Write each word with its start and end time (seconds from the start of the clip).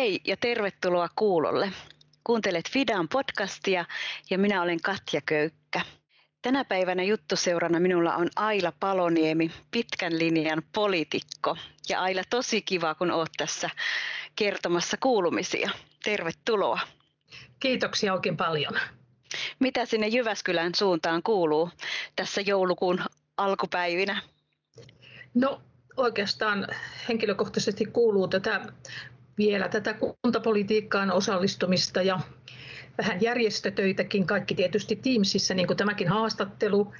Hei 0.00 0.20
ja 0.24 0.36
tervetuloa 0.36 1.08
kuulolle. 1.16 1.72
Kuuntelet 2.24 2.70
Fidan 2.70 3.08
podcastia 3.08 3.84
ja 4.30 4.38
minä 4.38 4.62
olen 4.62 4.80
Katja 4.82 5.20
Köykkä. 5.26 5.80
Tänä 6.42 6.64
päivänä 6.64 7.02
juttuseurana 7.02 7.80
minulla 7.80 8.16
on 8.16 8.28
Aila 8.36 8.72
Paloniemi, 8.80 9.50
pitkän 9.70 10.18
linjan 10.18 10.62
poliitikko. 10.74 11.56
Ja 11.88 12.00
Aila, 12.00 12.22
tosi 12.30 12.62
kiva, 12.62 12.94
kun 12.94 13.10
oot 13.10 13.28
tässä 13.36 13.70
kertomassa 14.36 14.96
kuulumisia. 14.96 15.70
Tervetuloa. 16.04 16.80
Kiitoksia 17.60 18.14
oikein 18.14 18.36
paljon. 18.36 18.72
Mitä 19.58 19.86
sinne 19.86 20.08
Jyväskylän 20.08 20.74
suuntaan 20.74 21.22
kuuluu 21.22 21.70
tässä 22.16 22.40
joulukuun 22.40 23.00
alkupäivinä? 23.36 24.22
No 25.34 25.62
oikeastaan 25.96 26.66
henkilökohtaisesti 27.08 27.84
kuuluu 27.84 28.28
tätä 28.28 28.60
vielä 29.38 29.68
tätä 29.68 29.94
kuntapolitiikkaan 29.94 31.10
osallistumista 31.10 32.02
ja 32.02 32.20
vähän 32.98 33.22
järjestötöitäkin, 33.22 34.26
kaikki 34.26 34.54
tietysti 34.54 34.96
Teamsissa, 34.96 35.54
niin 35.54 35.66
kuin 35.66 35.76
tämäkin 35.76 36.08
haastattelu. 36.08 36.92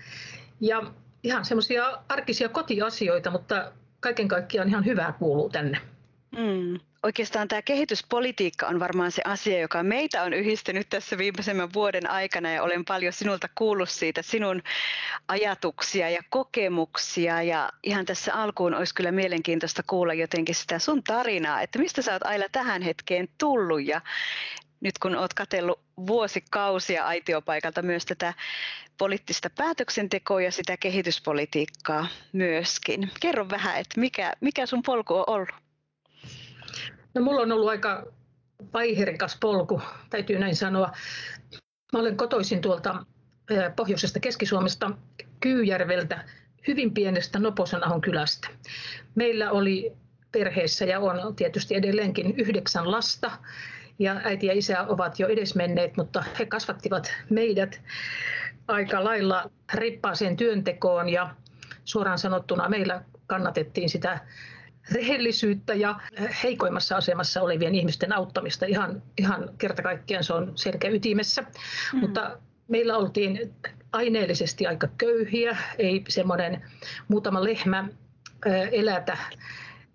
Ja 0.61 0.83
ihan 1.23 1.45
semmoisia 1.45 1.99
arkisia 2.09 2.49
kotiasioita, 2.49 3.31
mutta 3.31 3.73
kaiken 4.01 4.29
kaikkiaan 4.29 4.69
ihan 4.69 4.85
hyvää 4.85 5.13
kuuluu 5.13 5.51
tänne. 5.51 5.79
Mm. 6.37 6.81
Oikeastaan 7.03 7.49
tämä 7.49 7.63
kehityspolitiikka 7.63 8.67
on 8.67 8.81
varmaan 8.81 9.13
se 9.13 9.23
asia, 9.25 9.59
joka 9.59 9.83
meitä 9.83 10.23
on 10.23 10.33
yhdistänyt 10.33 10.89
tässä 10.89 11.19
viimeisemmän 11.19 11.73
vuoden 11.73 12.11
aikana 12.11 12.51
ja 12.51 12.63
olen 12.63 12.85
paljon 12.85 13.13
sinulta 13.13 13.49
kuullut 13.55 13.89
siitä, 13.89 14.23
sinun 14.23 14.63
ajatuksia 15.29 16.11
ja 16.11 16.23
kokemuksia 16.31 17.43
ja 17.43 17.71
ihan 17.83 18.07
tässä 18.07 18.35
alkuun 18.35 18.75
olisi 18.75 18.95
kyllä 18.95 19.13
mielenkiintoista 19.13 19.83
kuulla 19.87 20.15
jotenkin 20.15 20.55
sitä 20.55 20.79
sun 20.79 21.03
tarinaa, 21.05 21.61
että 21.61 21.79
mistä 21.79 22.03
sä 22.03 22.13
oot 22.13 22.23
Aila 22.23 22.45
tähän 22.53 22.83
hetkeen 22.83 23.29
tullut 23.39 23.85
ja 23.85 24.01
nyt 24.81 24.99
kun 24.99 25.17
oot 25.17 25.35
katsellut 25.35 25.81
vuosikausia 26.07 27.07
aitiopaikalta 27.07 27.83
myös 27.83 28.07
tätä 28.07 28.35
poliittista 28.99 29.51
päätöksentekoa 29.51 30.41
ja 30.41 30.53
sitä 30.53 30.77
kehityspolitiikkaa 30.77 32.07
myöskin. 32.33 33.11
Kerro 33.21 33.51
vähän, 33.51 33.77
että 33.77 34.01
mikä, 34.01 34.33
mikä 34.41 34.67
sun 34.67 34.83
polku 34.83 35.15
on 35.15 35.25
ollut? 35.27 35.70
No 37.15 37.23
mulla 37.23 37.41
on 37.41 37.53
ollut 37.53 37.69
aika 37.69 38.07
vaiherikas 38.73 39.37
polku, 39.41 39.83
täytyy 40.11 40.39
näin 40.39 40.57
sanoa. 40.57 40.93
Mä 41.93 41.99
olen 41.99 42.17
kotoisin 42.17 42.61
tuolta 42.61 43.05
pohjoisesta 43.77 44.21
Keski-Suomesta 44.21 44.91
Kyyjärveltä, 45.41 46.25
hyvin 46.67 46.95
pienestä 46.95 47.39
Noposanahon 47.39 48.01
kylästä. 48.01 48.49
Meillä 49.15 49.51
oli 49.51 49.93
perheessä 50.33 50.85
ja 50.85 51.01
on 51.01 51.37
tietysti 51.37 51.75
edelleenkin 51.75 52.35
yhdeksän 52.37 52.91
lasta 52.91 53.31
ja 53.99 54.21
äiti 54.25 54.47
ja 54.47 54.53
isä 54.53 54.83
ovat 54.83 55.19
jo 55.19 55.29
edesmenneet, 55.29 55.97
mutta 55.97 56.25
he 56.39 56.47
kasvattivat 56.47 57.13
meidät 57.31 57.81
aika 58.69 59.05
lailla 59.05 59.51
rippaaseen 59.75 60.37
työntekoon 60.37 61.09
ja 61.09 61.35
suoraan 61.85 62.19
sanottuna 62.19 62.69
meillä 62.69 63.05
kannatettiin 63.27 63.89
sitä 63.89 64.21
rehellisyyttä 64.93 65.75
ja 65.75 66.01
heikoimmassa 66.43 66.97
asemassa 66.97 67.43
olevien 67.43 67.75
ihmisten 67.75 68.13
auttamista. 68.13 68.67
Ihan, 68.67 69.03
ihan 69.19 69.51
kerta 69.59 69.83
kaikkiaan 69.83 70.25
se 70.25 70.33
on 70.33 70.53
selkeä 70.55 70.91
ytimessä. 70.91 71.43
Mm. 71.43 72.01
Mutta 72.01 72.39
meillä 72.69 72.97
oltiin 72.97 73.55
aineellisesti 73.93 74.67
aika 74.67 74.89
köyhiä, 74.99 75.57
ei 75.79 76.05
semmoinen 76.09 76.63
muutama 77.09 77.45
lehmä 77.45 77.89
elätä 78.73 79.17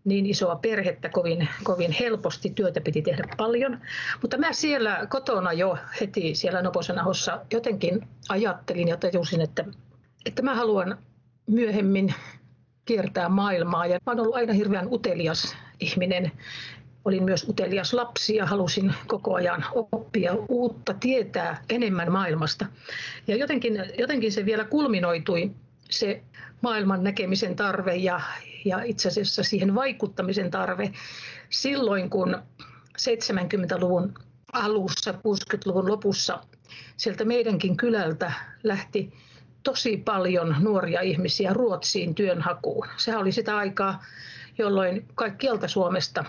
niin 0.05 0.25
isoa 0.25 0.55
perhettä 0.55 1.09
kovin, 1.09 1.47
kovin 1.63 1.91
helposti, 1.91 2.49
työtä 2.49 2.81
piti 2.81 3.01
tehdä 3.01 3.23
paljon. 3.37 3.81
Mutta 4.21 4.37
mä 4.37 4.53
siellä 4.53 5.07
kotona 5.09 5.53
jo 5.53 5.77
heti 6.01 6.35
siellä 6.35 6.61
Noposanahossa 6.61 7.45
jotenkin 7.53 8.07
ajattelin 8.29 8.87
ja 8.87 8.97
tajusin, 8.97 9.41
että, 9.41 9.65
että 10.25 10.41
mä 10.41 10.55
haluan 10.55 10.97
myöhemmin 11.47 12.13
kiertää 12.85 13.29
maailmaa. 13.29 13.85
Ja 13.85 13.99
mä 14.05 14.11
olen 14.11 14.19
ollut 14.19 14.35
aina 14.35 14.53
hirveän 14.53 14.87
utelias 14.93 15.55
ihminen. 15.79 16.31
Olin 17.05 17.23
myös 17.23 17.49
utelias 17.49 17.93
lapsi 17.93 18.35
ja 18.35 18.45
halusin 18.45 18.93
koko 19.07 19.35
ajan 19.35 19.65
oppia 19.91 20.33
uutta, 20.49 20.93
tietää 20.93 21.61
enemmän 21.69 22.11
maailmasta. 22.11 22.65
Ja 23.27 23.35
jotenkin, 23.35 23.83
jotenkin 23.97 24.31
se 24.31 24.45
vielä 24.45 24.63
kulminoitui, 24.63 25.51
se 25.89 26.23
maailman 26.61 27.03
näkemisen 27.03 27.55
tarve 27.55 27.95
ja, 27.95 28.21
ja 28.65 28.83
itse 28.83 29.07
asiassa 29.07 29.43
siihen 29.43 29.75
vaikuttamisen 29.75 30.51
tarve 30.51 30.91
silloin, 31.49 32.09
kun 32.09 32.37
70-luvun 32.97 34.13
alussa, 34.53 35.11
60-luvun 35.11 35.91
lopussa 35.91 36.39
sieltä 36.97 37.25
meidänkin 37.25 37.77
kylältä 37.77 38.31
lähti 38.63 39.13
tosi 39.65 39.97
paljon 39.97 40.55
nuoria 40.59 41.01
ihmisiä 41.01 41.53
Ruotsiin 41.53 42.15
työnhakuun. 42.15 42.87
Sehän 42.97 43.21
oli 43.21 43.31
sitä 43.31 43.57
aikaa, 43.57 44.03
jolloin 44.57 45.05
kaikkialta 45.15 45.67
Suomesta 45.67 46.25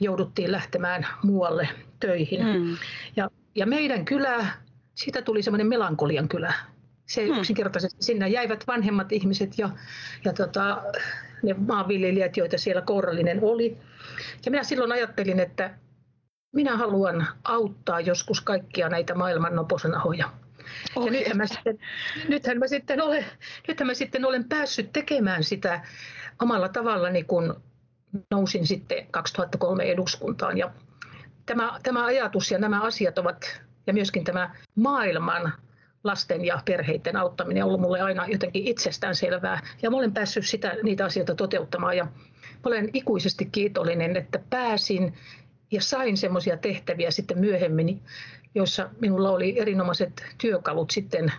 jouduttiin 0.00 0.52
lähtemään 0.52 1.06
muualle 1.22 1.68
töihin. 2.00 2.46
Mm. 2.46 2.76
Ja, 3.16 3.30
ja 3.54 3.66
meidän 3.66 4.04
kylä, 4.04 4.46
siitä 4.94 5.22
tuli 5.22 5.42
semmoinen 5.42 5.66
melankolian 5.66 6.28
kylä. 6.28 6.54
Se 7.06 7.26
hmm. 7.26 7.38
yksinkertaisesti 7.38 8.02
sinne 8.02 8.28
jäivät 8.28 8.64
vanhemmat 8.66 9.12
ihmiset 9.12 9.58
ja, 9.58 9.70
ja 10.24 10.32
tota, 10.32 10.82
ne 11.42 11.54
maanviljelijät, 11.58 12.36
joita 12.36 12.58
siellä 12.58 12.82
kourallinen 12.82 13.38
oli. 13.42 13.78
Ja 14.44 14.50
minä 14.50 14.62
silloin 14.62 14.92
ajattelin, 14.92 15.40
että 15.40 15.70
minä 16.52 16.76
haluan 16.76 17.26
auttaa 17.44 18.00
joskus 18.00 18.40
kaikkia 18.40 18.88
näitä 18.88 19.14
maailman 19.14 19.56
noposanahoja. 20.96 21.20
Ja 21.20 21.34
nythän 21.34 21.36
mä, 21.36 21.46
sitten, 21.46 21.78
nythän, 22.28 22.58
mä 22.58 22.66
sitten 22.66 23.02
olen, 23.02 23.24
nythän 23.68 23.86
mä 23.86 23.94
sitten 23.94 24.24
olen 24.24 24.48
päässyt 24.48 24.92
tekemään 24.92 25.44
sitä 25.44 25.80
omalla 26.42 26.68
tavallani, 26.68 27.24
kun 27.24 27.62
nousin 28.30 28.66
sitten 28.66 29.06
2003 29.10 29.84
eduskuntaan. 29.84 30.58
Ja 30.58 30.70
tämä, 31.46 31.78
tämä 31.82 32.04
ajatus 32.04 32.50
ja 32.50 32.58
nämä 32.58 32.80
asiat 32.80 33.18
ovat, 33.18 33.60
ja 33.86 33.92
myöskin 33.92 34.24
tämä 34.24 34.54
maailman 34.74 35.52
lasten 36.04 36.44
ja 36.44 36.62
perheiden 36.64 37.16
auttaminen 37.16 37.62
on 37.62 37.68
ollut 37.68 37.80
mulle 37.80 38.00
aina 38.00 38.26
jotenkin 38.26 38.66
itsestään 38.66 39.14
selvää. 39.14 39.60
Ja 39.82 39.90
mä 39.90 39.96
olen 39.96 40.14
päässyt 40.14 40.46
sitä, 40.46 40.76
niitä 40.82 41.04
asioita 41.04 41.34
toteuttamaan 41.34 41.96
ja 41.96 42.06
olen 42.64 42.90
ikuisesti 42.92 43.44
kiitollinen, 43.52 44.16
että 44.16 44.40
pääsin 44.50 45.14
ja 45.70 45.82
sain 45.82 46.16
semmoisia 46.16 46.56
tehtäviä 46.56 47.10
sitten 47.10 47.38
myöhemmin, 47.38 48.02
joissa 48.54 48.90
minulla 49.00 49.30
oli 49.30 49.60
erinomaiset 49.60 50.24
työkalut 50.38 50.90
sitten 50.90 51.32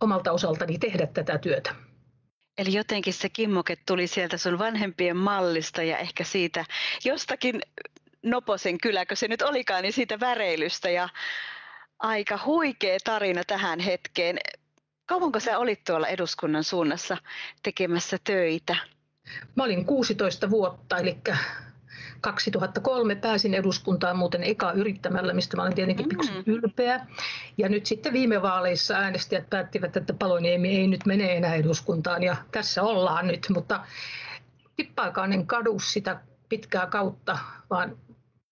omalta 0.00 0.32
osaltani 0.32 0.78
tehdä 0.78 1.06
tätä 1.06 1.38
työtä. 1.38 1.74
Eli 2.58 2.72
jotenkin 2.72 3.14
se 3.14 3.28
kimmoke 3.28 3.76
tuli 3.86 4.06
sieltä 4.06 4.36
sun 4.36 4.58
vanhempien 4.58 5.16
mallista 5.16 5.82
ja 5.82 5.98
ehkä 5.98 6.24
siitä 6.24 6.64
jostakin 7.04 7.60
Noposen 8.22 8.78
kyläkö 8.78 9.16
se 9.16 9.28
nyt 9.28 9.42
olikaan, 9.42 9.82
niin 9.82 9.92
siitä 9.92 10.20
väreilystä 10.20 10.90
ja 10.90 11.08
aika 11.98 12.38
huikea 12.46 12.98
tarina 13.04 13.42
tähän 13.46 13.80
hetkeen. 13.80 14.38
Kauanko 15.06 15.40
sä 15.40 15.58
olit 15.58 15.84
tuolla 15.84 16.08
eduskunnan 16.08 16.64
suunnassa 16.64 17.16
tekemässä 17.62 18.18
töitä? 18.24 18.76
Mä 19.56 19.64
olin 19.64 19.84
16 19.84 20.50
vuotta, 20.50 20.98
eli 20.98 21.16
2003 22.22 23.14
pääsin 23.14 23.54
eduskuntaan 23.54 24.16
muuten 24.16 24.42
eka 24.42 24.72
yrittämällä, 24.72 25.32
mistä 25.32 25.56
mä 25.56 25.62
olen 25.62 25.74
tietenkin 25.74 26.06
mm. 26.06 26.42
ylpeä. 26.46 27.06
Ja 27.58 27.68
nyt 27.68 27.86
sitten 27.86 28.12
viime 28.12 28.42
vaaleissa 28.42 28.94
äänestäjät 28.94 29.50
päättivät, 29.50 29.96
että 29.96 30.12
Paloniemi 30.12 30.76
ei 30.76 30.86
nyt 30.86 31.06
mene 31.06 31.36
enää 31.36 31.54
eduskuntaan 31.54 32.22
ja 32.22 32.36
tässä 32.52 32.82
ollaan 32.82 33.26
nyt, 33.26 33.46
mutta 33.54 33.80
tippaakaan 34.76 35.32
en 35.32 35.46
kadu 35.46 35.78
sitä 35.78 36.20
pitkää 36.48 36.86
kautta, 36.86 37.38
vaan 37.70 37.98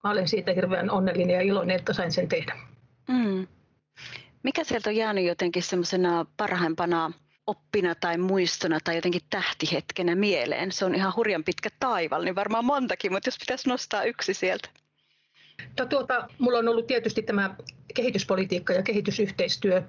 mä 0.05 0.11
olen 0.11 0.29
siitä 0.29 0.53
hirveän 0.53 0.91
onnellinen 0.91 1.35
ja 1.35 1.43
iloinen, 1.43 1.77
että 1.77 1.93
sain 1.93 2.13
sen 2.13 2.29
tehdä. 2.29 2.57
Mm. 3.09 3.47
Mikä 4.43 4.65
sieltä 4.65 4.91
on 4.91 4.97
jäänyt 4.97 5.25
jotenkin 5.25 5.63
semmoisena 5.63 6.27
parhaimpana 6.37 7.13
oppina 7.51 7.95
tai 7.95 8.19
muistona 8.19 8.79
tai 8.85 8.95
jotenkin 8.97 9.23
tähtihetkenä 9.31 10.15
mieleen? 10.15 10.73
Se 10.73 10.85
on 10.85 10.95
ihan 10.95 11.13
hurjan 11.17 11.45
pitkä 11.45 11.69
taival, 11.81 12.25
niin 12.25 12.35
varmaan 12.35 12.65
montakin, 12.65 13.13
mutta 13.13 13.29
jos 13.29 13.39
pitäisi 13.39 13.69
nostaa 13.69 14.05
yksi 14.05 14.35
sieltä. 14.35 14.69
No 15.79 15.87
tuota, 15.87 16.29
mulla 16.39 16.59
on 16.59 16.69
ollut 16.69 16.87
tietysti 16.87 17.23
tämä 17.23 17.55
kehityspolitiikka 17.95 18.73
ja 18.73 18.83
kehitysyhteistyö 18.83 19.83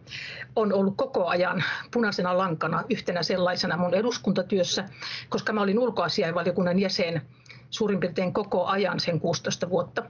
on 0.56 0.74
ollut 0.74 0.98
koko 0.98 1.28
ajan 1.28 1.64
punaisena 1.94 2.38
lankana 2.38 2.84
yhtenä 2.90 3.24
sellaisena 3.24 3.78
mun 3.78 3.94
eduskuntatyössä, 3.94 4.86
koska 5.30 5.54
mä 5.54 5.62
olin 5.62 5.80
ulkoasiainvaliokunnan 5.80 6.80
jäsen 6.80 7.22
suurin 7.70 8.00
piirtein 8.00 8.34
koko 8.34 8.66
ajan 8.66 9.00
sen 9.00 9.20
16 9.20 9.70
vuotta. 9.70 10.04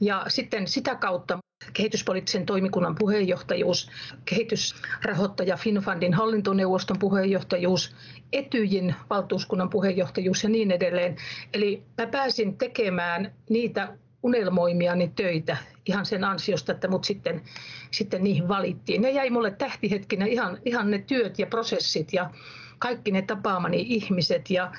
Ja 0.00 0.24
sitten 0.28 0.68
sitä 0.68 0.94
kautta 0.94 1.38
kehityspoliittisen 1.72 2.46
toimikunnan 2.46 2.94
puheenjohtajuus, 2.94 3.90
kehitysrahoittaja 4.24 5.56
FinFundin 5.56 6.14
hallintoneuvoston 6.14 6.98
puheenjohtajuus, 6.98 7.96
Etyjin 8.32 8.94
valtuuskunnan 9.10 9.70
puheenjohtajuus 9.70 10.42
ja 10.42 10.48
niin 10.48 10.70
edelleen. 10.70 11.16
Eli 11.54 11.82
mä 11.98 12.06
pääsin 12.06 12.58
tekemään 12.58 13.32
niitä 13.50 13.88
unelmoimiani 14.22 15.12
töitä 15.16 15.56
ihan 15.86 16.06
sen 16.06 16.24
ansiosta, 16.24 16.72
että 16.72 16.88
mut 16.88 17.04
sitten, 17.04 17.42
sitten 17.90 18.24
niihin 18.24 18.48
valittiin. 18.48 19.02
Ne 19.02 19.10
jäi 19.10 19.30
mulle 19.30 19.50
tähtihetkinä 19.50 20.26
ihan, 20.26 20.58
ihan 20.64 20.90
ne 20.90 20.98
työt 20.98 21.38
ja 21.38 21.46
prosessit 21.46 22.12
ja 22.12 22.30
kaikki 22.82 23.10
ne 23.10 23.22
tapaamani 23.22 23.80
ihmiset 23.88 24.50
ja 24.50 24.72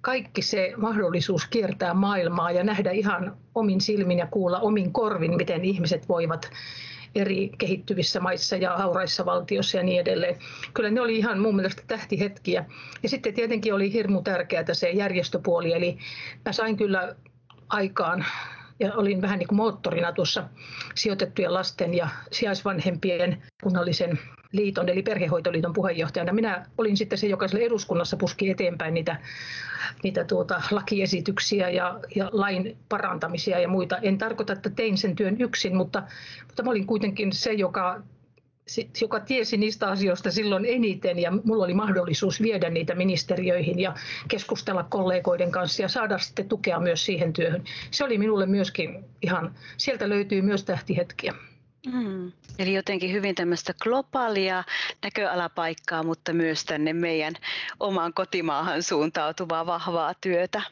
kaikki 0.00 0.42
se 0.42 0.72
mahdollisuus 0.76 1.46
kiertää 1.46 1.94
maailmaa 1.94 2.50
ja 2.50 2.64
nähdä 2.64 2.90
ihan 2.90 3.36
omin 3.54 3.80
silmin 3.80 4.18
ja 4.18 4.26
kuulla 4.26 4.60
omin 4.60 4.92
korvin, 4.92 5.36
miten 5.36 5.64
ihmiset 5.64 6.08
voivat 6.08 6.50
eri 7.14 7.50
kehittyvissä 7.58 8.20
maissa 8.20 8.56
ja 8.56 8.76
hauraissa 8.76 9.26
valtioissa 9.26 9.76
ja 9.76 9.82
niin 9.82 10.00
edelleen. 10.00 10.36
Kyllä 10.74 10.90
ne 10.90 11.00
oli 11.00 11.18
ihan 11.18 11.38
mun 11.38 11.56
mielestä 11.56 11.82
tähtihetkiä. 11.86 12.64
Ja 13.02 13.08
sitten 13.08 13.34
tietenkin 13.34 13.74
oli 13.74 13.92
hirmu 13.92 14.22
tärkeää 14.22 14.64
se 14.74 14.90
järjestöpuoli, 14.90 15.72
eli 15.72 15.98
mä 16.44 16.52
sain 16.52 16.76
kyllä 16.76 17.16
aikaan 17.68 18.24
ja 18.80 18.94
olin 18.94 19.22
vähän 19.22 19.38
niin 19.38 19.48
kuin 19.48 19.56
moottorina 19.56 20.12
tuossa 20.12 20.44
sijoitettujen 20.94 21.54
lasten 21.54 21.94
ja 21.94 22.08
sijaisvanhempien 22.32 23.42
kunnallisen 23.62 24.18
liiton 24.52 24.88
eli 24.88 25.02
perhehoitoliiton 25.02 25.72
puheenjohtajana. 25.72 26.32
Minä 26.32 26.66
olin 26.78 26.96
sitten 26.96 27.18
se, 27.18 27.26
joka 27.26 27.46
eduskunnassa 27.60 28.16
puski 28.16 28.50
eteenpäin 28.50 28.94
niitä, 28.94 29.16
niitä 30.02 30.24
tuota, 30.24 30.62
lakiesityksiä 30.70 31.68
ja, 31.68 32.00
ja 32.14 32.30
lain 32.32 32.76
parantamisia 32.88 33.60
ja 33.60 33.68
muita. 33.68 33.98
En 33.98 34.18
tarkoita, 34.18 34.52
että 34.52 34.70
tein 34.70 34.98
sen 34.98 35.16
työn 35.16 35.40
yksin, 35.40 35.76
mutta, 35.76 36.02
mutta 36.46 36.62
mä 36.62 36.70
olin 36.70 36.86
kuitenkin 36.86 37.32
se, 37.32 37.52
joka 37.52 38.02
joka 39.00 39.20
tiesi 39.20 39.56
niistä 39.56 39.88
asioista 39.88 40.30
silloin 40.30 40.64
eniten 40.64 41.18
ja 41.18 41.30
mulla 41.44 41.64
oli 41.64 41.74
mahdollisuus 41.74 42.42
viedä 42.42 42.70
niitä 42.70 42.94
ministeriöihin 42.94 43.80
ja 43.80 43.94
keskustella 44.28 44.82
kollegoiden 44.82 45.50
kanssa 45.50 45.82
ja 45.82 45.88
saada 45.88 46.18
sitten 46.18 46.48
tukea 46.48 46.80
myös 46.80 47.04
siihen 47.04 47.32
työhön. 47.32 47.64
Se 47.90 48.04
oli 48.04 48.18
minulle 48.18 48.46
myöskin 48.46 49.04
ihan, 49.22 49.54
sieltä 49.76 50.08
löytyy 50.08 50.42
myös 50.42 50.64
tähtihetkiä. 50.64 51.34
Mm. 51.86 52.32
Eli 52.58 52.74
jotenkin 52.74 53.12
hyvin 53.12 53.34
tämmöistä 53.34 53.74
globaalia 53.82 54.64
näköalapaikkaa, 55.02 56.02
mutta 56.02 56.32
myös 56.32 56.64
tänne 56.64 56.92
meidän 56.92 57.34
omaan 57.80 58.14
kotimaahan 58.14 58.82
suuntautuvaa 58.82 59.66
vahvaa 59.66 60.14
työtä. 60.20 60.62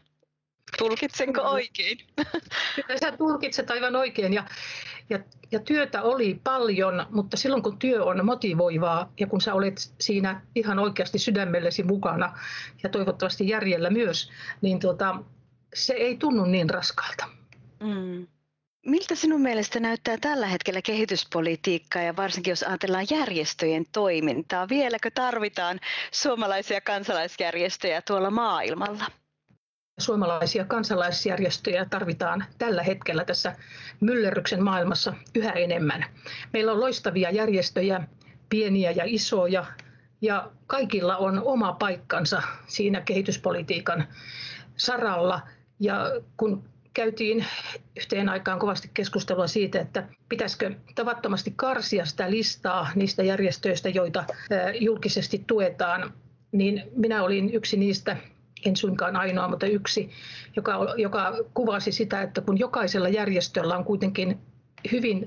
Tulkitsenko 0.79 1.41
oikein? 1.41 1.99
Kyllä 2.87 3.01
sä 3.01 3.13
tulkitset 3.13 3.71
aivan 3.71 3.97
oikein. 3.97 4.33
Ja, 4.33 4.45
ja, 5.11 5.19
ja 5.53 5.59
työtä 5.59 6.03
oli 6.03 6.41
paljon, 6.45 7.07
mutta 7.11 7.37
silloin 7.37 7.63
kun 7.63 7.79
työ 7.79 8.05
on 8.05 8.27
motivoivaa 8.27 9.13
ja 9.21 9.27
kun 9.27 9.41
sä 9.41 9.55
olet 9.55 9.93
siinä 10.01 10.41
ihan 10.55 10.79
oikeasti 10.79 11.19
sydämellesi 11.19 11.83
mukana 11.83 12.39
ja 12.83 12.89
toivottavasti 12.89 13.49
järjellä 13.49 13.91
myös, 13.91 14.31
niin 14.61 14.81
tuota, 14.81 15.19
se 15.75 15.93
ei 15.93 16.17
tunnu 16.17 16.45
niin 16.45 16.71
raskalta. 16.71 17.29
Mm. 17.81 18.27
Miltä 18.87 19.15
sinun 19.15 19.41
mielestä 19.41 19.81
näyttää 19.81 20.17
tällä 20.21 20.47
hetkellä 20.47 20.83
kehityspolitiikka 20.83 21.99
ja 21.99 22.17
varsinkin 22.17 22.51
jos 22.51 22.63
ajatellaan 22.63 23.07
järjestöjen 23.11 23.85
toimintaa? 23.93 24.69
Vieläkö 24.69 25.11
tarvitaan 25.15 25.81
suomalaisia 26.13 26.81
kansalaisjärjestöjä 26.81 28.03
tuolla 28.03 28.31
maailmalla? 28.31 29.05
Suomalaisia 29.99 30.65
kansalaisjärjestöjä 30.65 31.85
tarvitaan 31.85 32.45
tällä 32.59 32.83
hetkellä 32.83 33.25
tässä 33.25 33.57
myllerryksen 34.01 34.63
maailmassa 34.63 35.15
yhä 35.35 35.53
enemmän. 35.53 36.05
Meillä 36.53 36.73
on 36.73 36.81
loistavia 36.81 37.31
järjestöjä, 37.31 38.09
pieniä 38.49 38.91
ja 38.91 39.05
isoja, 39.07 39.65
ja 40.21 40.51
kaikilla 40.67 41.17
on 41.17 41.43
oma 41.45 41.73
paikkansa 41.73 42.43
siinä 42.67 43.01
kehityspolitiikan 43.01 44.09
saralla. 44.77 45.41
Ja 45.81 46.07
kun 46.37 46.65
käytiin 46.95 47.45
yhteen 47.97 48.29
aikaan 48.29 48.59
kovasti 48.59 48.91
keskustelua 48.95 49.47
siitä, 49.47 49.81
että 49.81 50.09
pitäisikö 50.29 50.75
tavattomasti 50.95 51.53
karsia 51.57 52.07
sitä 52.07 52.31
listaa 52.31 52.91
niistä 52.95 53.23
järjestöistä, 53.23 53.89
joita 53.89 54.25
julkisesti 54.81 55.45
tuetaan, 55.47 56.13
niin 56.53 56.83
minä 56.97 57.23
olin 57.23 57.55
yksi 57.55 57.77
niistä 57.77 58.17
en 58.67 58.77
suinkaan 58.77 59.17
ainoa, 59.17 59.49
mutta 59.49 59.67
yksi, 59.67 60.11
joka, 60.57 60.95
joka 60.97 61.33
kuvasi 61.55 61.93
sitä, 61.93 62.23
että 62.23 62.41
kun 62.41 62.59
jokaisella 62.59 63.09
järjestöllä 63.09 63.77
on 63.77 63.85
kuitenkin 63.85 64.39
hyvin 64.93 65.25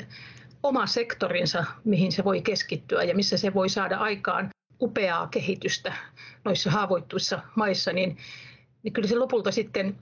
oma 0.63 0.85
sektorinsa, 0.85 1.65
mihin 1.83 2.11
se 2.11 2.23
voi 2.23 2.41
keskittyä 2.41 3.03
ja 3.03 3.15
missä 3.15 3.37
se 3.37 3.53
voi 3.53 3.69
saada 3.69 3.97
aikaan 3.97 4.49
upeaa 4.81 5.27
kehitystä 5.27 5.93
noissa 6.45 6.71
haavoittuvissa 6.71 7.39
maissa, 7.55 7.93
niin, 7.93 8.17
niin 8.83 8.93
kyllä 8.93 9.07
se 9.07 9.15
lopulta 9.15 9.51
sitten 9.51 9.97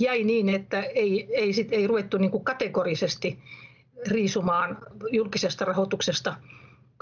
jäi 0.00 0.24
niin, 0.24 0.48
että 0.48 0.80
ei, 0.80 1.28
ei, 1.34 1.52
sit, 1.52 1.72
ei 1.72 1.86
ruvettu 1.86 2.18
niin 2.18 2.30
kuin 2.30 2.44
kategorisesti 2.44 3.38
riisumaan 4.10 4.78
julkisesta 5.10 5.64
rahoituksesta 5.64 6.36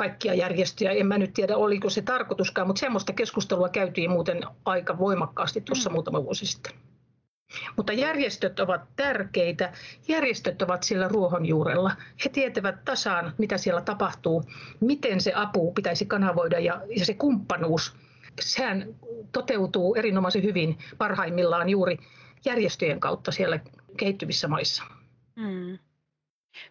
kaikkia 0.01 0.35
järjestöjä. 0.35 0.91
En 0.91 1.07
mä 1.07 1.19
nyt 1.19 1.35
tiedä, 1.35 1.57
oliko 1.57 1.91
se 1.91 2.03
tarkoituskaan, 2.03 2.67
mutta 2.67 2.81
semmoista 2.81 3.13
keskustelua 3.13 3.69
käytiin 3.69 4.11
muuten 4.11 4.43
aika 4.65 4.99
voimakkaasti 4.99 5.61
tuossa 5.61 5.91
mm. 5.91 5.95
muutama 5.95 6.25
vuosi 6.25 6.47
sitten. 6.47 6.73
Mutta 7.77 7.93
järjestöt 7.93 8.61
ovat 8.61 8.81
tärkeitä. 8.97 9.73
Järjestöt 10.09 10.63
ovat 10.63 10.83
siellä 10.83 11.09
ruohonjuurella. 11.09 11.91
He 12.25 12.31
tietävät 12.31 12.85
tasaan, 12.85 13.33
mitä 13.39 13.59
siellä 13.59 13.81
tapahtuu, 13.81 14.45
miten 14.81 15.21
se 15.21 15.33
apu 15.35 15.73
pitäisi 15.73 16.07
kanavoida 16.07 16.59
ja, 16.59 16.83
ja 16.97 17.05
se 17.05 17.15
kumppanuus. 17.15 17.97
Sehän 18.41 18.95
toteutuu 19.33 19.95
erinomaisen 19.95 20.43
hyvin 20.43 20.79
parhaimmillaan 20.99 21.69
juuri 21.69 21.99
järjestöjen 22.45 23.01
kautta 23.01 23.33
siellä 23.33 23.61
kehittyvissä 23.97 24.49
maissa. 24.49 24.83
Hmm. 25.41 25.79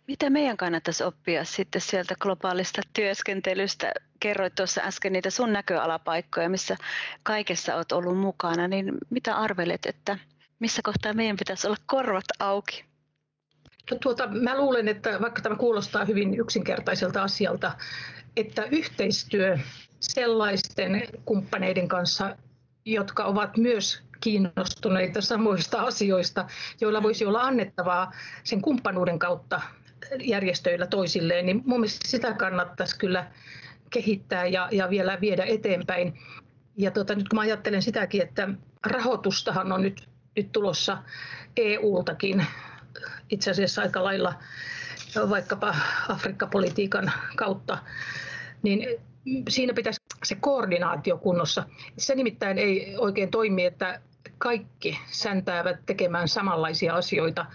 Mitä 0.07 0.29
meidän 0.29 0.57
kannattaisi 0.57 1.03
oppia 1.03 1.43
sitten 1.43 1.81
sieltä 1.81 2.15
globaalista 2.19 2.81
työskentelystä? 2.93 3.91
Kerroit 4.19 4.55
tuossa 4.55 4.81
äsken 4.81 5.13
niitä 5.13 5.29
sun 5.29 5.53
näköalapaikkoja, 5.53 6.49
missä 6.49 6.77
kaikessa 7.23 7.75
olet 7.75 7.91
ollut 7.91 8.17
mukana, 8.17 8.67
niin 8.67 8.97
mitä 9.09 9.35
arvelet, 9.35 9.85
että 9.85 10.17
missä 10.59 10.81
kohtaa 10.83 11.13
meidän 11.13 11.37
pitäisi 11.37 11.67
olla 11.67 11.77
korvat 11.85 12.25
auki? 12.39 12.85
No 13.91 13.97
tuota, 13.97 14.27
mä 14.27 14.57
luulen, 14.57 14.87
että 14.87 15.21
vaikka 15.21 15.41
tämä 15.41 15.55
kuulostaa 15.55 16.05
hyvin 16.05 16.39
yksinkertaiselta 16.39 17.23
asialta, 17.23 17.71
että 18.37 18.63
yhteistyö 18.63 19.57
sellaisten 19.99 21.07
kumppaneiden 21.25 21.87
kanssa, 21.87 22.37
jotka 22.85 23.23
ovat 23.23 23.57
myös 23.57 24.03
kiinnostuneita 24.21 25.21
samoista 25.21 25.81
asioista, 25.81 26.45
joilla 26.81 27.03
voisi 27.03 27.25
olla 27.25 27.41
annettavaa 27.41 28.11
sen 28.43 28.61
kumppanuuden 28.61 29.19
kautta 29.19 29.61
järjestöillä 30.19 30.87
toisilleen, 30.87 31.45
niin 31.45 31.61
mun 31.65 31.79
mielestä 31.79 32.07
sitä 32.07 32.33
kannattaisi 32.33 32.97
kyllä 32.97 33.31
kehittää 33.89 34.45
ja, 34.45 34.69
ja 34.71 34.89
vielä 34.89 35.21
viedä 35.21 35.45
eteenpäin. 35.45 36.19
Ja 36.77 36.91
tota, 36.91 37.15
nyt 37.15 37.29
kun 37.29 37.37
mä 37.37 37.41
ajattelen 37.41 37.81
sitäkin, 37.81 38.21
että 38.21 38.49
rahoitustahan 38.85 39.71
on 39.71 39.81
nyt, 39.81 40.09
nyt 40.35 40.51
tulossa 40.51 40.97
EU-takin 41.57 42.45
itse 43.29 43.51
asiassa 43.51 43.81
aika 43.81 44.03
lailla 44.03 44.33
vaikkapa 45.29 45.75
Afrikka-politiikan 46.09 47.11
kautta, 47.35 47.77
niin 48.61 48.87
siinä 49.49 49.73
pitäisi 49.73 50.01
se 50.23 50.35
koordinaatio 50.35 51.17
kunnossa. 51.17 51.63
Se 51.97 52.15
nimittäin 52.15 52.57
ei 52.57 52.97
oikein 52.97 53.31
toimi, 53.31 53.65
että 53.65 54.01
kaikki 54.37 54.99
säntäävät 55.11 55.85
tekemään 55.85 56.27
samanlaisia 56.27 56.95
asioita. 56.95 57.45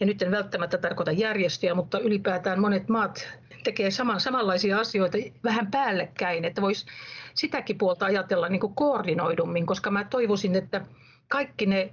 Ja 0.00 0.06
nyt 0.06 0.22
en 0.22 0.30
välttämättä 0.30 0.78
tarkoita 0.78 1.12
järjestöjä, 1.12 1.74
mutta 1.74 1.98
ylipäätään 1.98 2.60
monet 2.60 2.88
maat 2.88 3.28
tekee 3.64 3.90
saman, 3.90 4.20
samanlaisia 4.20 4.78
asioita 4.78 5.18
vähän 5.44 5.70
päällekkäin, 5.70 6.44
että 6.44 6.62
voisi 6.62 6.86
sitäkin 7.34 7.78
puolta 7.78 8.06
ajatella 8.06 8.48
niin 8.48 8.60
kuin 8.60 8.74
koordinoidummin, 8.74 9.66
koska 9.66 9.90
mä 9.90 10.04
toivoisin, 10.04 10.56
että 10.56 10.80
kaikki 11.28 11.66
ne 11.66 11.92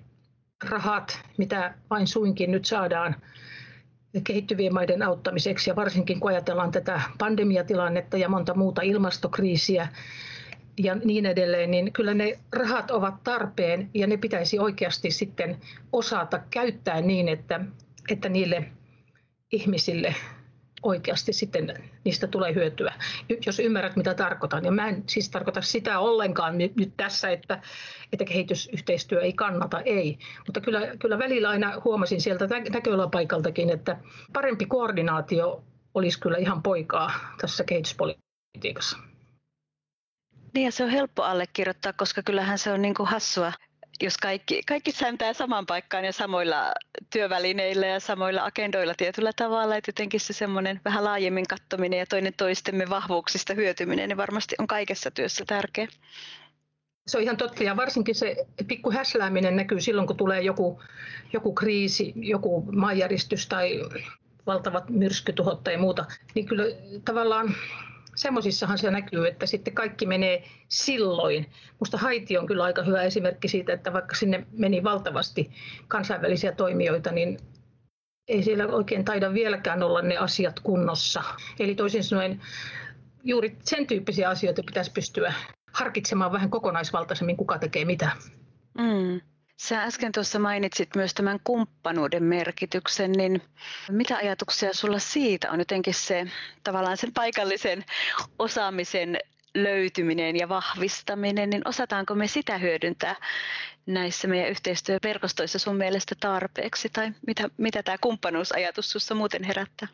rahat, 0.70 1.22
mitä 1.38 1.74
vain 1.90 2.08
suinkin 2.08 2.52
nyt 2.52 2.66
saadaan 2.66 3.16
kehittyvien 4.24 4.74
maiden 4.74 5.04
auttamiseksi 5.04 5.70
ja 5.70 5.76
varsinkin 5.76 6.20
kun 6.20 6.32
ajatellaan 6.32 6.72
tätä 6.72 7.02
pandemiatilannetta 7.18 8.18
ja 8.18 8.30
monta 8.30 8.54
muuta 8.54 8.82
ilmastokriisiä, 8.82 9.88
ja 10.84 10.96
niin 10.96 11.26
edelleen, 11.26 11.72
niin 11.72 11.94
kyllä 11.94 12.14
ne 12.14 12.40
rahat 12.52 12.92
ovat 12.92 13.24
tarpeen 13.24 13.90
ja 13.94 14.08
ne 14.08 14.18
pitäisi 14.18 14.60
oikeasti 14.60 15.12
sitten 15.12 15.58
osata 15.92 16.40
käyttää 16.50 17.02
niin, 17.02 17.30
että, 17.30 17.60
että 18.12 18.30
niille 18.30 18.66
ihmisille 19.52 20.16
oikeasti 20.84 21.34
sitten 21.34 21.74
niistä 22.04 22.28
tulee 22.28 22.56
hyötyä, 22.56 22.94
jos 23.46 23.60
ymmärrät 23.60 23.96
mitä 23.96 24.14
tarkoitan. 24.14 24.66
Ja 24.66 24.72
mä 24.72 24.88
en 24.88 25.04
siis 25.08 25.30
tarkoita 25.30 25.62
sitä 25.62 26.00
ollenkaan 26.00 26.58
nyt, 26.58 26.76
nyt 26.76 26.94
tässä, 26.98 27.30
että, 27.30 27.62
että 28.14 28.26
kehitysyhteistyö 28.26 29.22
ei 29.22 29.34
kannata, 29.34 29.82
ei. 29.82 30.18
Mutta 30.48 30.62
kyllä, 30.62 30.82
kyllä 31.00 31.20
välillä 31.20 31.50
aina 31.50 31.82
huomasin 31.86 32.22
sieltä 32.22 32.48
näköalapaikaltakin, 32.70 33.70
että 33.70 33.98
parempi 34.34 34.66
koordinaatio 34.66 35.64
olisi 35.94 36.20
kyllä 36.20 36.38
ihan 36.38 36.64
poikaa 36.64 37.12
tässä 37.42 37.64
kehityspolitiikassa. 37.64 39.09
Niin 40.54 40.66
ja 40.66 40.72
se 40.72 40.84
on 40.84 40.90
helppo 40.90 41.24
allekirjoittaa, 41.24 41.94
koska 41.94 42.24
kyllähän 42.24 42.58
se 42.58 42.72
on 42.72 42.82
niin 42.82 42.94
kuin 42.94 43.10
hassua 43.10 43.52
jos 44.02 44.18
kaikki, 44.18 44.62
kaikki 44.68 44.92
säntää 44.92 45.34
samaan 45.34 45.66
paikkaan 45.66 46.06
ja 46.06 46.14
samoilla 46.14 46.74
työvälineillä 47.10 47.88
ja 47.88 48.00
samoilla 48.00 48.46
agendoilla 48.46 48.94
tietyllä 48.98 49.32
tavalla, 49.36 49.76
että 49.76 49.90
jotenkin 49.90 50.20
se 50.20 50.34
semmoinen 50.34 50.82
vähän 50.86 51.04
laajemmin 51.04 51.48
kattominen 51.48 52.00
ja 52.00 52.06
toinen 52.06 52.34
toistemme 52.38 52.90
vahvuuksista 52.90 53.54
hyötyminen 53.54 54.10
niin 54.10 54.18
varmasti 54.18 54.56
on 54.60 54.68
kaikessa 54.68 55.12
työssä 55.12 55.46
tärkeä. 55.48 55.88
Se 57.08 57.18
on 57.18 57.24
ihan 57.24 57.38
totta 57.38 57.64
ja 57.64 57.78
varsinkin 57.78 58.16
se 58.16 58.36
pikku 58.68 58.92
häslääminen 58.92 59.56
näkyy 59.56 59.82
silloin, 59.82 60.08
kun 60.08 60.18
tulee 60.18 60.42
joku, 60.42 60.82
joku 61.34 61.54
kriisi, 61.54 62.14
joku 62.16 62.62
maanjäristys 62.72 63.48
tai 63.48 63.82
valtavat 64.46 64.90
myrskytuhot 64.90 65.64
tai 65.64 65.78
muuta, 65.78 66.06
niin 66.36 66.46
kyllä 66.46 66.64
tavallaan 67.06 67.56
semmoisissahan 68.20 68.78
se 68.78 68.92
näkyy, 68.92 69.28
että 69.28 69.46
sitten 69.46 69.74
kaikki 69.74 70.06
menee 70.06 70.44
silloin. 70.68 71.46
Musta 71.80 71.98
Haiti 71.98 72.38
on 72.38 72.48
kyllä 72.48 72.64
aika 72.64 72.84
hyvä 72.84 73.04
esimerkki 73.04 73.48
siitä, 73.48 73.74
että 73.74 73.94
vaikka 73.94 74.16
sinne 74.16 74.46
meni 74.52 74.84
valtavasti 74.84 75.52
kansainvälisiä 75.88 76.52
toimijoita, 76.52 77.12
niin 77.12 77.38
ei 78.28 78.44
siellä 78.44 78.68
oikein 78.68 79.06
taida 79.06 79.34
vieläkään 79.34 79.84
olla 79.84 80.02
ne 80.02 80.18
asiat 80.18 80.60
kunnossa. 80.60 81.24
Eli 81.60 81.76
toisin 81.76 82.04
sanoen 82.04 82.42
juuri 83.24 83.58
sen 83.64 83.88
tyyppisiä 83.88 84.30
asioita 84.30 84.64
pitäisi 84.66 84.92
pystyä 84.92 85.34
harkitsemaan 85.74 86.32
vähän 86.32 86.50
kokonaisvaltaisemmin, 86.50 87.38
kuka 87.38 87.60
tekee 87.60 87.86
mitä. 87.86 88.12
Mm. 88.78 89.22
Sä 89.60 89.84
äsken 89.84 90.12
tuossa 90.12 90.40
mainitsit 90.40 90.90
myös 90.96 91.14
tämän 91.14 91.40
kumppanuuden 91.44 92.24
merkityksen, 92.24 93.12
niin 93.12 93.42
mitä 93.92 94.18
ajatuksia 94.18 94.74
sulla 94.74 95.00
siitä 95.00 95.52
on 95.52 95.60
jotenkin 95.60 95.94
se 95.94 96.26
tavallaan 96.64 96.98
sen 96.98 97.14
paikallisen 97.14 97.86
osaamisen 98.40 99.18
löytyminen 99.56 100.36
ja 100.36 100.50
vahvistaminen, 100.50 101.50
niin 101.50 101.68
osataanko 101.68 102.16
me 102.16 102.28
sitä 102.28 102.58
hyödyntää 102.58 103.16
näissä 103.86 104.28
meidän 104.28 104.50
yhteistyöverkostoissa 104.50 105.60
sun 105.60 105.76
mielestä 105.76 106.16
tarpeeksi, 106.20 106.90
tai 106.90 107.12
mitä, 107.28 107.50
mitä 107.58 107.84
tämä 107.84 107.98
kumppanuusajatus 108.02 108.92
sinussa 108.92 109.16
muuten 109.16 109.44
herättää? 109.44 109.88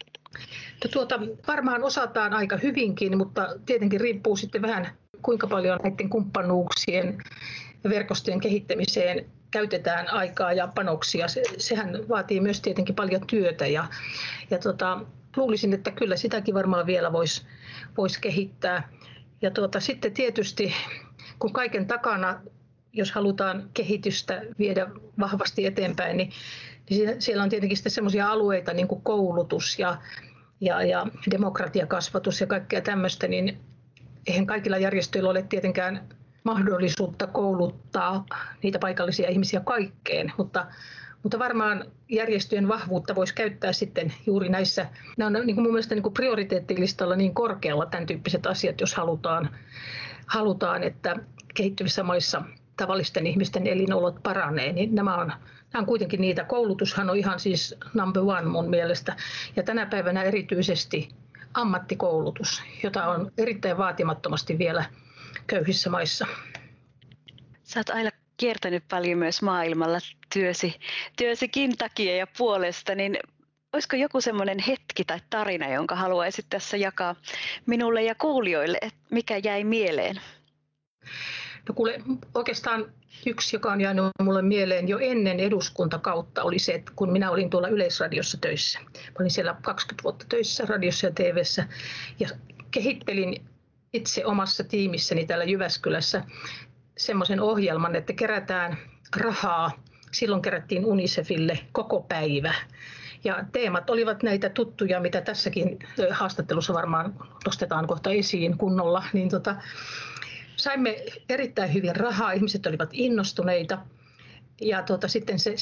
No 0.84 0.90
tuota, 0.92 1.20
varmaan 1.48 1.84
osataan 1.84 2.34
aika 2.34 2.58
hyvinkin, 2.58 3.18
mutta 3.18 3.48
tietenkin 3.66 4.02
riippuu 4.02 4.36
sitten 4.36 4.62
vähän 4.62 4.88
kuinka 5.22 5.48
paljon 5.48 5.80
näiden 5.84 6.10
kumppanuuksien 6.10 7.18
verkostojen 7.90 8.40
kehittämiseen 8.40 9.26
käytetään 9.56 10.12
aikaa 10.12 10.54
ja 10.54 10.68
panoksia. 10.68 11.28
Se, 11.28 11.44
sehän 11.58 12.10
vaatii 12.10 12.40
myös 12.40 12.62
tietenkin 12.62 12.96
paljon 12.96 13.28
työtä 13.28 13.68
ja, 13.68 13.88
ja 14.50 14.60
tota, 14.60 15.00
luulisin, 15.38 15.74
että 15.74 15.92
kyllä 15.92 16.16
sitäkin 16.16 16.56
varmaan 16.56 16.86
vielä 16.86 17.12
voisi 17.12 17.46
vois 17.98 18.18
kehittää. 18.18 18.90
Ja 19.42 19.52
tuota, 19.52 19.80
sitten 19.80 20.14
tietysti, 20.14 20.74
kun 21.40 21.54
kaiken 21.54 21.88
takana, 21.88 22.42
jos 22.94 23.12
halutaan 23.12 23.70
kehitystä 23.74 24.42
viedä 24.60 24.88
vahvasti 25.20 25.66
eteenpäin, 25.66 26.18
niin, 26.18 26.32
niin 26.90 27.22
siellä 27.22 27.44
on 27.44 27.50
tietenkin 27.50 27.78
sellaisia 27.88 28.30
alueita 28.30 28.74
niin 28.74 28.88
kuin 28.88 29.02
koulutus 29.02 29.80
ja, 29.80 29.98
ja, 30.62 30.84
ja 30.84 31.08
demokratiakasvatus 31.32 32.42
ja 32.42 32.48
kaikkea 32.48 32.82
tämmöistä, 32.82 33.28
niin 33.28 33.58
eihän 34.28 34.46
kaikilla 34.46 34.78
järjestöillä 34.78 35.30
ole 35.30 35.42
tietenkään 35.50 36.10
mahdollisuutta 36.46 37.28
kouluttaa 37.28 38.26
niitä 38.64 38.80
paikallisia 38.80 39.30
ihmisiä 39.30 39.60
kaikkeen, 39.60 40.34
mutta, 40.38 40.66
mutta 41.24 41.40
varmaan 41.40 41.86
järjestöjen 42.10 42.68
vahvuutta 42.68 43.16
voisi 43.16 43.36
käyttää 43.36 43.74
sitten 43.74 44.14
juuri 44.26 44.50
näissä, 44.50 44.90
nämä 45.18 45.40
on 45.40 45.46
niin 45.46 45.56
kuin 45.56 45.64
mun 45.64 45.74
mielestä 45.74 45.96
niin 45.96 46.04
kuin 46.04 46.14
prioriteettilistalla 46.14 47.16
niin 47.16 47.34
korkealla 47.34 47.86
tämän 47.86 48.06
tyyppiset 48.06 48.46
asiat, 48.46 48.82
jos 48.82 48.96
halutaan, 48.96 49.50
halutaan 50.26 50.84
että 50.84 51.16
kehittyvissä 51.54 52.04
maissa 52.04 52.42
tavallisten 52.78 53.28
ihmisten 53.28 53.68
elinolot 53.68 54.24
paranee, 54.24 54.74
niin 54.74 54.96
nämä 54.96 55.16
on, 55.16 55.28
nämä 55.28 55.82
on 55.82 55.86
kuitenkin 55.86 56.22
niitä. 56.22 56.44
Koulutushan 56.44 57.10
on 57.10 57.18
ihan 57.18 57.40
siis 57.40 57.76
number 57.94 58.24
one 58.24 58.46
mun 58.46 58.70
mielestä. 58.70 59.16
Ja 59.56 59.64
tänä 59.64 59.86
päivänä 59.86 60.24
erityisesti 60.24 61.10
ammattikoulutus, 61.54 62.64
jota 62.84 63.08
on 63.08 63.32
erittäin 63.38 63.78
vaatimattomasti 63.78 64.58
vielä 64.58 64.86
köyhissä 65.48 65.90
maissa. 65.90 66.28
Sä 67.64 67.80
oot 67.80 67.90
aina 67.90 68.10
kiertänyt 68.38 68.84
paljon 68.90 69.20
myös 69.20 69.42
maailmalla 69.42 69.98
työsi, 70.34 70.76
työsikin 71.18 71.78
takia 71.78 72.16
ja 72.16 72.28
puolesta, 72.38 72.96
niin 72.96 73.18
olisiko 73.74 73.96
joku 73.96 74.22
semmoinen 74.22 74.60
hetki 74.60 75.06
tai 75.06 75.20
tarina, 75.30 75.70
jonka 75.70 75.96
haluaisit 75.96 76.46
tässä 76.50 76.78
jakaa 76.78 77.16
minulle 77.66 78.04
ja 78.04 78.16
kuulijoille, 78.16 78.78
että 78.82 79.00
mikä 79.12 79.38
jäi 79.44 79.64
mieleen? 79.64 80.22
No 81.70 81.76
kuule, 81.76 82.02
oikeastaan 82.34 82.94
yksi, 83.26 83.56
joka 83.56 83.72
on 83.72 83.82
jäänyt 83.82 84.06
mulle 84.22 84.42
mieleen 84.42 84.88
jo 84.88 85.00
ennen 85.00 85.40
eduskuntakautta, 85.40 86.44
oli 86.44 86.60
se, 86.60 86.74
että 86.74 86.92
kun 86.96 87.12
minä 87.12 87.32
olin 87.32 87.50
tuolla 87.50 87.68
Yleisradiossa 87.68 88.38
töissä. 88.42 88.80
Mä 88.80 89.16
olin 89.20 89.32
siellä 89.32 89.56
20 89.62 90.04
vuotta 90.04 90.26
töissä 90.30 90.66
radiossa 90.66 91.08
ja 91.08 91.12
TVssä 91.12 91.68
ja 92.20 92.30
kehittelin 92.72 93.46
itse 93.96 94.26
omassa 94.26 94.64
tiimissäni 94.64 95.26
täällä 95.26 95.46
Jyväskylässä 95.46 96.24
semmoisen 96.98 97.42
ohjelman, 97.42 97.96
että 97.96 98.14
kerätään 98.14 98.78
rahaa. 99.18 99.72
Silloin 100.12 100.42
kerättiin 100.42 100.86
Unicefille 100.86 101.60
koko 101.72 102.02
päivä. 102.02 102.54
Ja 103.24 103.46
teemat 103.52 103.90
olivat 103.90 104.24
näitä 104.24 104.50
tuttuja, 104.50 105.00
mitä 105.00 105.22
tässäkin 105.22 105.80
haastattelussa 106.12 106.74
varmaan 106.74 107.14
nostetaan 107.46 107.88
kohta 107.88 108.12
esiin 108.12 108.58
kunnolla. 108.58 109.04
Niin 109.14 109.30
tota, 109.30 109.56
saimme 110.56 111.06
erittäin 111.30 111.74
hyvin 111.74 111.96
rahaa, 111.96 112.32
ihmiset 112.32 112.66
olivat 112.66 112.90
innostuneita. 112.94 113.78
Ja 114.62 114.84
tota, 114.84 115.08
sitten 115.08 115.40
se 115.40 115.56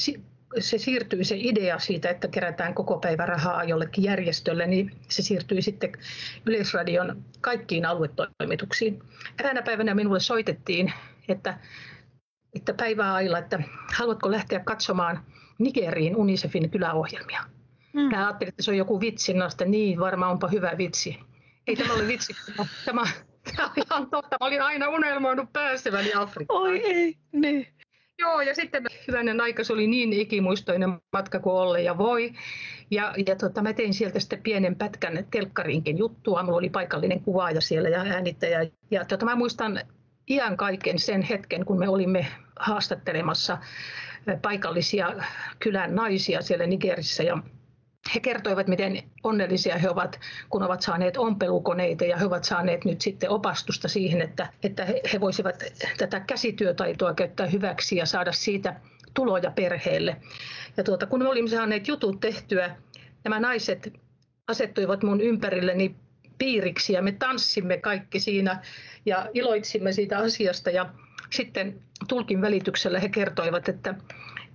se 0.58 0.78
siirtyi 0.78 1.24
se 1.24 1.36
idea 1.38 1.78
siitä, 1.78 2.10
että 2.10 2.28
kerätään 2.28 2.74
koko 2.74 2.98
päivä 2.98 3.26
rahaa 3.26 3.64
jollekin 3.64 4.04
järjestölle, 4.04 4.66
niin 4.66 4.92
se 5.08 5.22
siirtyi 5.22 5.62
sitten 5.62 5.92
Yleisradion 6.46 7.24
kaikkiin 7.40 7.86
aluetoimituksiin. 7.86 9.02
Eräänä 9.40 9.62
päivänä 9.62 9.94
minulle 9.94 10.20
soitettiin, 10.20 10.92
että, 11.28 11.58
että 12.54 12.74
päivää 12.74 13.14
ailla, 13.14 13.38
että 13.38 13.62
haluatko 13.96 14.30
lähteä 14.30 14.58
katsomaan 14.58 15.20
Nigeriin 15.58 16.16
Unicefin 16.16 16.70
kyläohjelmia. 16.70 17.40
Mm. 17.92 18.00
Mä 18.00 18.26
ajattelin, 18.26 18.48
että 18.48 18.62
se 18.62 18.70
on 18.70 18.76
joku 18.76 19.00
vitsi, 19.00 19.34
no 19.34 19.50
sitten 19.50 19.70
niin, 19.70 20.00
varmaan 20.00 20.32
onpa 20.32 20.48
hyvä 20.48 20.72
vitsi. 20.78 21.18
Ei 21.66 21.76
tämä 21.76 21.94
ole 21.94 22.06
vitsi, 22.06 22.32
tämä, 22.84 23.06
tämä 23.56 23.66
on 23.66 23.72
ihan 23.76 24.10
totta. 24.10 24.36
Mä 24.40 24.46
olin 24.46 24.62
aina 24.62 24.88
unelmoinut 24.88 25.52
pääseväni 25.52 26.14
Afrikkaan. 26.14 26.62
Oi 26.62 26.80
ei, 26.84 27.16
niin. 27.32 27.66
Joo, 28.18 28.40
ja 28.40 28.54
sitten 28.54 28.84
hyvänen 29.08 29.40
aika, 29.40 29.64
se 29.64 29.72
oli 29.72 29.86
niin 29.86 30.12
ikimuistoinen 30.12 30.98
matka 31.12 31.40
kuin 31.40 31.54
olle 31.56 31.82
ja 31.82 31.98
voi. 31.98 32.32
Ja, 32.90 33.14
ja 33.26 33.36
tota, 33.36 33.62
mä 33.62 33.72
tein 33.72 33.94
sieltä 33.94 34.20
sitten 34.20 34.42
pienen 34.42 34.76
pätkän 34.76 35.26
telkkariinkin 35.30 35.98
juttua. 35.98 36.42
Mulla 36.42 36.58
oli 36.58 36.70
paikallinen 36.70 37.20
kuvaaja 37.20 37.60
siellä 37.60 37.88
ja 37.88 38.00
äänittäjä. 38.00 38.66
Ja 38.90 39.04
tota, 39.04 39.24
mä 39.24 39.36
muistan 39.36 39.80
iän 40.30 40.56
kaiken 40.56 40.98
sen 40.98 41.22
hetken, 41.22 41.64
kun 41.64 41.78
me 41.78 41.88
olimme 41.88 42.26
haastattelemassa 42.60 43.58
paikallisia 44.42 45.14
kylän 45.58 45.94
naisia 45.94 46.42
siellä 46.42 46.66
Nigerissä. 46.66 47.22
Ja 47.22 47.38
he 48.14 48.20
kertoivat, 48.20 48.66
miten 48.66 49.02
onnellisia 49.22 49.78
he 49.78 49.90
ovat, 49.90 50.20
kun 50.50 50.62
ovat 50.62 50.82
saaneet 50.82 51.16
ompelukoneita 51.16 52.04
ja 52.04 52.16
he 52.16 52.24
ovat 52.24 52.44
saaneet 52.44 52.84
nyt 52.84 53.00
sitten 53.00 53.30
opastusta 53.30 53.88
siihen, 53.88 54.22
että, 54.22 54.48
että 54.62 54.86
he 55.12 55.20
voisivat 55.20 55.64
tätä 55.98 56.20
käsityötaitoa 56.20 57.14
käyttää 57.14 57.46
hyväksi 57.46 57.96
ja 57.96 58.06
saada 58.06 58.32
siitä 58.32 58.80
tuloja 59.14 59.50
perheelle. 59.50 60.16
Ja 60.76 60.84
tuota, 60.84 61.06
kun 61.06 61.22
me 61.22 61.28
olimme 61.28 61.50
saaneet 61.50 61.88
jutut 61.88 62.20
tehtyä, 62.20 62.76
nämä 63.24 63.40
naiset 63.40 63.92
asettuivat 64.48 65.02
mun 65.02 65.20
ympärilleni 65.20 65.96
piiriksi 66.38 66.92
ja 66.92 67.02
me 67.02 67.12
tanssimme 67.12 67.78
kaikki 67.78 68.20
siinä 68.20 68.62
ja 69.06 69.28
iloitsimme 69.34 69.92
siitä 69.92 70.18
asiasta 70.18 70.70
ja 70.70 70.90
sitten 71.30 71.82
tulkin 72.08 72.40
välityksellä 72.40 73.00
he 73.00 73.08
kertoivat, 73.08 73.68
että 73.68 73.94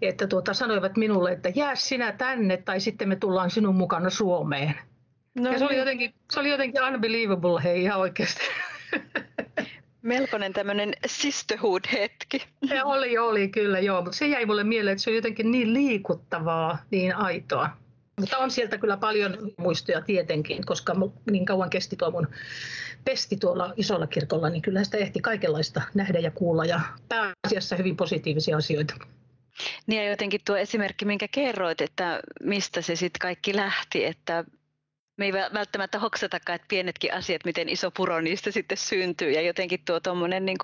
että 0.01 0.27
tuota, 0.27 0.53
sanoivat 0.53 0.97
minulle, 0.97 1.31
että 1.31 1.51
jää 1.55 1.75
sinä 1.75 2.11
tänne 2.11 2.57
tai 2.57 2.79
sitten 2.79 3.09
me 3.09 3.15
tullaan 3.15 3.51
sinun 3.51 3.75
mukana 3.75 4.09
Suomeen. 4.09 4.75
No, 5.35 5.51
ja 5.51 5.59
se 5.59 5.65
oli, 5.65 5.73
niin. 5.73 5.79
jotenkin, 5.79 6.13
se 6.31 6.39
oli 6.39 6.49
jotenkin 6.49 6.83
unbelievable, 6.83 7.63
hei 7.63 7.83
ihan 7.83 7.99
oikeasti. 7.99 8.41
Melkoinen 10.01 10.53
tämmöinen 10.53 10.93
sisterhood-hetki. 11.07 12.43
Se 12.67 12.83
oli, 12.83 13.17
oli 13.17 13.49
kyllä 13.49 13.79
joo, 13.79 14.01
mutta 14.01 14.17
se 14.17 14.27
jäi 14.27 14.45
mulle 14.45 14.63
mieleen, 14.63 14.91
että 14.91 15.03
se 15.03 15.09
on 15.09 15.15
jotenkin 15.15 15.51
niin 15.51 15.73
liikuttavaa, 15.73 16.77
niin 16.91 17.15
aitoa. 17.15 17.69
Mutta 18.19 18.37
on 18.37 18.51
sieltä 18.51 18.77
kyllä 18.77 18.97
paljon 18.97 19.37
muistoja 19.57 20.01
tietenkin, 20.01 20.65
koska 20.65 20.95
niin 21.31 21.45
kauan 21.45 21.69
kesti 21.69 21.95
tuo 21.95 22.11
mun 22.11 22.27
pesti 23.05 23.37
tuolla 23.37 23.73
isolla 23.77 24.07
kirkolla, 24.07 24.49
niin 24.49 24.61
kyllä 24.61 24.83
sitä 24.83 24.97
ehti 24.97 25.19
kaikenlaista 25.19 25.81
nähdä 25.93 26.19
ja 26.19 26.31
kuulla 26.31 26.65
ja 26.65 26.79
pääasiassa 27.09 27.75
hyvin 27.75 27.95
positiivisia 27.95 28.57
asioita. 28.57 28.93
Niin 29.87 30.03
ja 30.03 30.09
jotenkin 30.09 30.41
tuo 30.45 30.57
esimerkki, 30.57 31.05
minkä 31.05 31.27
kerroit, 31.27 31.81
että 31.81 32.19
mistä 32.43 32.81
se 32.81 32.95
sitten 32.95 33.19
kaikki 33.19 33.55
lähti, 33.55 34.05
että 34.05 34.45
me 35.17 35.25
ei 35.25 35.33
välttämättä 35.33 35.99
hoksatakaan, 35.99 36.55
että 36.55 36.67
pienetkin 36.67 37.13
asiat, 37.13 37.45
miten 37.45 37.69
iso 37.69 37.91
puro 37.91 38.21
niistä 38.21 38.51
sitten 38.51 38.77
syntyy 38.77 39.31
ja 39.31 39.41
jotenkin 39.41 39.79
tuo 39.85 39.99
tuommoinen 39.99 40.45
niin 40.45 40.57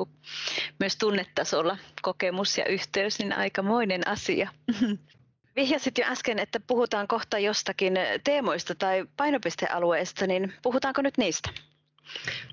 myös 0.80 0.98
tunnetasolla 0.98 1.78
kokemus 2.02 2.58
ja 2.58 2.66
yhteys, 2.66 3.20
niin 3.20 3.34
aikamoinen 3.34 4.08
asia. 4.08 4.50
Vihjasit 5.56 5.98
jo 5.98 6.06
äsken, 6.06 6.40
että 6.40 6.60
puhutaan 6.60 7.08
kohta 7.08 7.40
jostakin 7.40 7.94
teemoista 8.24 8.76
tai 8.76 9.06
painopistealueista, 9.18 10.28
niin 10.28 10.54
puhutaanko 10.62 11.02
nyt 11.02 11.18
niistä? 11.18 11.50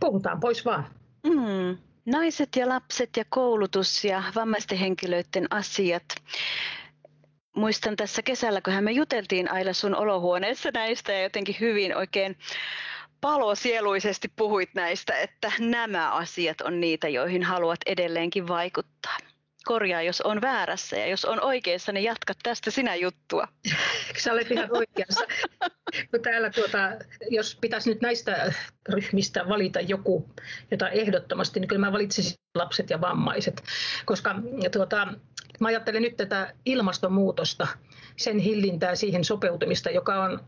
Puhutaan 0.00 0.40
pois 0.40 0.64
vaan. 0.64 0.90
Mm. 1.22 1.78
Naiset 2.06 2.56
ja 2.56 2.68
lapset 2.68 3.16
ja 3.16 3.24
koulutus 3.28 4.04
ja 4.04 4.22
vammaisten 4.34 4.78
henkilöiden 4.78 5.46
asiat. 5.50 6.04
Muistan 7.56 7.96
tässä 7.96 8.22
kesällä, 8.22 8.60
kun 8.60 8.84
me 8.84 8.92
juteltiin 8.92 9.52
Aila 9.52 9.72
sun 9.72 9.94
olohuoneessa 9.94 10.70
näistä 10.74 11.12
ja 11.12 11.22
jotenkin 11.22 11.56
hyvin 11.60 11.96
oikein 11.96 12.38
palosieluisesti 13.20 14.28
puhuit 14.36 14.74
näistä, 14.74 15.18
että 15.18 15.52
nämä 15.58 16.12
asiat 16.12 16.60
on 16.60 16.80
niitä, 16.80 17.08
joihin 17.08 17.42
haluat 17.42 17.80
edelleenkin 17.86 18.48
vaikuttaa 18.48 19.16
korjaa, 19.64 20.02
jos 20.02 20.20
on 20.20 20.40
väärässä 20.40 20.96
ja 20.96 21.06
jos 21.06 21.24
on 21.24 21.44
oikeassa, 21.44 21.92
niin 21.92 22.04
jatka 22.04 22.32
tästä 22.42 22.70
sinä 22.70 22.94
juttua. 22.94 23.48
Sä 24.22 24.32
olet 24.32 24.50
ihan 24.50 24.68
oikeassa. 24.72 25.24
No 26.12 26.18
täällä 26.18 26.50
tuota, 26.50 26.78
jos 27.30 27.58
pitäisi 27.60 27.90
nyt 27.90 28.00
näistä 28.00 28.52
ryhmistä 28.88 29.48
valita 29.48 29.80
joku, 29.80 30.30
jota 30.70 30.88
ehdottomasti, 30.88 31.60
niin 31.60 31.68
kyllä 31.68 31.86
mä 31.86 31.92
valitsisin 31.92 32.34
lapset 32.54 32.90
ja 32.90 33.00
vammaiset, 33.00 33.62
koska 34.04 34.34
tuota, 34.72 35.08
mä 35.60 35.68
ajattelen 35.68 36.02
nyt 36.02 36.16
tätä 36.16 36.54
ilmastonmuutosta, 36.66 37.66
sen 38.16 38.38
hillintää 38.38 38.94
siihen 38.94 39.24
sopeutumista, 39.24 39.90
joka 39.90 40.22
on 40.22 40.40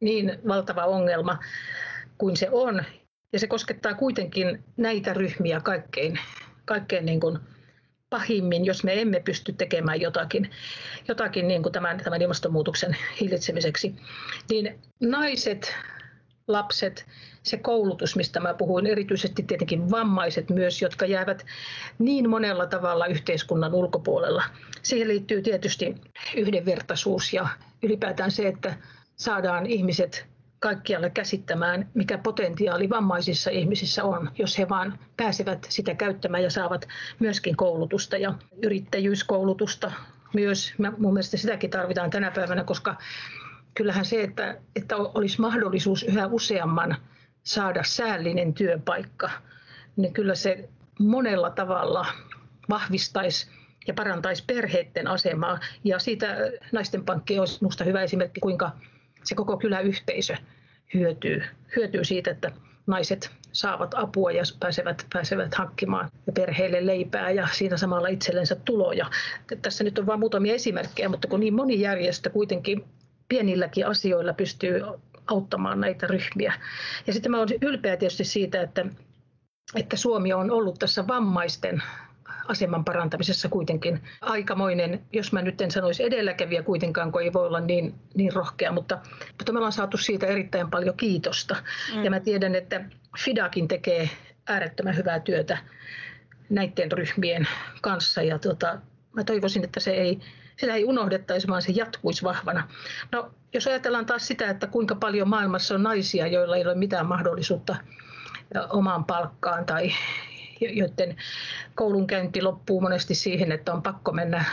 niin 0.00 0.38
valtava 0.48 0.84
ongelma 0.84 1.38
kuin 2.18 2.36
se 2.36 2.48
on. 2.50 2.84
Ja 3.32 3.38
se 3.38 3.46
koskettaa 3.46 3.94
kuitenkin 3.94 4.64
näitä 4.76 5.14
ryhmiä 5.14 5.60
kaikkein, 5.60 6.18
kaikkein 6.64 7.06
niin 7.06 7.20
kuin 7.20 7.38
pahimmin, 8.12 8.64
jos 8.64 8.84
me 8.84 9.00
emme 9.00 9.20
pysty 9.20 9.52
tekemään 9.52 10.00
jotakin, 10.00 10.50
jotakin 11.08 11.48
niin 11.48 11.62
kuin 11.62 11.72
tämän, 11.72 12.00
tämän 12.04 12.22
ilmastonmuutoksen 12.22 12.96
hillitsemiseksi, 13.20 13.94
niin 14.50 14.78
naiset, 15.00 15.74
lapset, 16.48 17.06
se 17.42 17.56
koulutus, 17.56 18.16
mistä 18.16 18.40
mä 18.40 18.54
puhuin, 18.54 18.86
erityisesti 18.86 19.42
tietenkin 19.42 19.90
vammaiset 19.90 20.50
myös, 20.50 20.82
jotka 20.82 21.06
jäävät 21.06 21.46
niin 21.98 22.30
monella 22.30 22.66
tavalla 22.66 23.06
yhteiskunnan 23.06 23.74
ulkopuolella. 23.74 24.42
Siihen 24.82 25.08
liittyy 25.08 25.42
tietysti 25.42 25.94
yhdenvertaisuus 26.36 27.32
ja 27.32 27.48
ylipäätään 27.82 28.30
se, 28.30 28.48
että 28.48 28.74
saadaan 29.16 29.66
ihmiset 29.66 30.31
kaikkialle 30.62 31.10
käsittämään, 31.10 31.90
mikä 31.94 32.18
potentiaali 32.18 32.90
vammaisissa 32.90 33.50
ihmisissä 33.50 34.04
on, 34.04 34.30
jos 34.38 34.58
he 34.58 34.68
vaan 34.68 34.98
pääsevät 35.16 35.66
sitä 35.68 35.94
käyttämään 35.94 36.42
ja 36.42 36.50
saavat 36.50 36.88
myöskin 37.18 37.56
koulutusta 37.56 38.16
ja 38.16 38.34
yrittäjyyskoulutusta 38.62 39.92
myös. 40.34 40.74
Mä, 40.78 40.92
mun 40.98 41.12
mielestä 41.12 41.36
sitäkin 41.36 41.70
tarvitaan 41.70 42.10
tänä 42.10 42.30
päivänä, 42.30 42.64
koska 42.64 42.96
kyllähän 43.74 44.04
se, 44.04 44.22
että, 44.22 44.58
että 44.76 44.96
olisi 44.96 45.40
mahdollisuus 45.40 46.02
yhä 46.02 46.26
useamman 46.26 46.96
saada 47.42 47.82
säällinen 47.84 48.54
työpaikka, 48.54 49.30
niin 49.96 50.12
kyllä 50.12 50.34
se 50.34 50.68
monella 50.98 51.50
tavalla 51.50 52.06
vahvistaisi 52.68 53.50
ja 53.86 53.94
parantaisi 53.94 54.44
perheiden 54.46 55.06
asemaa. 55.06 55.58
Ja 55.84 55.98
siitä 55.98 56.36
naisten 56.72 57.04
pankki 57.04 57.38
olisi 57.38 57.58
minusta 57.60 57.84
hyvä 57.84 58.02
esimerkki, 58.02 58.40
kuinka 58.40 58.70
se 59.24 59.34
koko 59.34 59.56
kyläyhteisö 59.56 60.36
hyötyy, 60.94 61.42
hyötyy 61.76 62.04
siitä, 62.04 62.30
että 62.30 62.52
naiset 62.86 63.30
saavat 63.52 63.94
apua 63.94 64.32
ja 64.32 64.42
pääsevät, 64.60 65.06
pääsevät 65.12 65.54
hankkimaan 65.54 66.10
perheille 66.34 66.86
leipää 66.86 67.30
ja 67.30 67.48
siinä 67.52 67.76
samalla 67.76 68.08
itsellensä 68.08 68.56
tuloja. 68.64 69.10
Tässä 69.62 69.84
nyt 69.84 69.98
on 69.98 70.06
vain 70.06 70.20
muutamia 70.20 70.54
esimerkkejä, 70.54 71.08
mutta 71.08 71.28
kun 71.28 71.40
niin 71.40 71.54
moni 71.54 71.80
järjestö 71.80 72.30
kuitenkin 72.30 72.84
pienilläkin 73.28 73.86
asioilla 73.86 74.32
pystyy 74.32 74.80
auttamaan 75.26 75.80
näitä 75.80 76.06
ryhmiä. 76.06 76.52
Ja 77.06 77.12
sitten 77.12 77.32
mä 77.32 77.38
olen 77.38 77.58
ylpeä 77.62 77.96
tietysti 77.96 78.24
siitä, 78.24 78.62
että, 78.62 78.86
että 79.74 79.96
Suomi 79.96 80.32
on 80.32 80.50
ollut 80.50 80.78
tässä 80.78 81.06
vammaisten 81.06 81.82
aseman 82.48 82.84
parantamisessa 82.84 83.48
kuitenkin 83.48 84.00
aikamoinen, 84.20 85.00
jos 85.12 85.32
mä 85.32 85.42
nyt 85.42 85.60
en 85.60 85.70
sanoisi 85.70 86.04
edelläkävijä 86.04 86.62
kuitenkaan, 86.62 87.12
kun 87.12 87.22
ei 87.22 87.32
voi 87.32 87.46
olla 87.46 87.60
niin, 87.60 87.94
niin 88.14 88.32
rohkea, 88.32 88.72
mutta, 88.72 88.98
mutta 89.38 89.52
me 89.52 89.58
ollaan 89.58 89.72
saatu 89.72 89.96
siitä 89.96 90.26
erittäin 90.26 90.70
paljon 90.70 90.96
kiitosta. 90.96 91.56
Mm. 91.94 92.04
Ja 92.04 92.10
mä 92.10 92.20
tiedän, 92.20 92.54
että 92.54 92.84
Fidakin 93.18 93.68
tekee 93.68 94.10
äärettömän 94.46 94.96
hyvää 94.96 95.20
työtä 95.20 95.58
näiden 96.50 96.92
ryhmien 96.92 97.48
kanssa 97.82 98.22
ja 98.22 98.38
tota, 98.38 98.78
mä 99.12 99.24
toivoisin, 99.24 99.64
että 99.64 99.80
se 99.80 99.90
ei, 99.90 100.20
sitä 100.56 100.74
ei 100.74 100.84
unohdettaisi, 100.84 101.48
vaan 101.48 101.62
se 101.62 101.72
jatkuisi 101.72 102.22
vahvana. 102.22 102.68
No, 103.12 103.30
jos 103.54 103.66
ajatellaan 103.66 104.06
taas 104.06 104.26
sitä, 104.26 104.50
että 104.50 104.66
kuinka 104.66 104.94
paljon 104.94 105.28
maailmassa 105.28 105.74
on 105.74 105.82
naisia, 105.82 106.26
joilla 106.26 106.56
ei 106.56 106.64
ole 106.64 106.74
mitään 106.74 107.06
mahdollisuutta 107.06 107.76
omaan 108.70 109.04
palkkaan 109.04 109.64
tai 109.64 109.92
joiden 110.70 111.16
koulunkäynti 111.74 112.42
loppuu 112.42 112.80
monesti 112.80 113.14
siihen, 113.14 113.52
että 113.52 113.72
on 113.74 113.82
pakko 113.82 114.12
mennä 114.12 114.44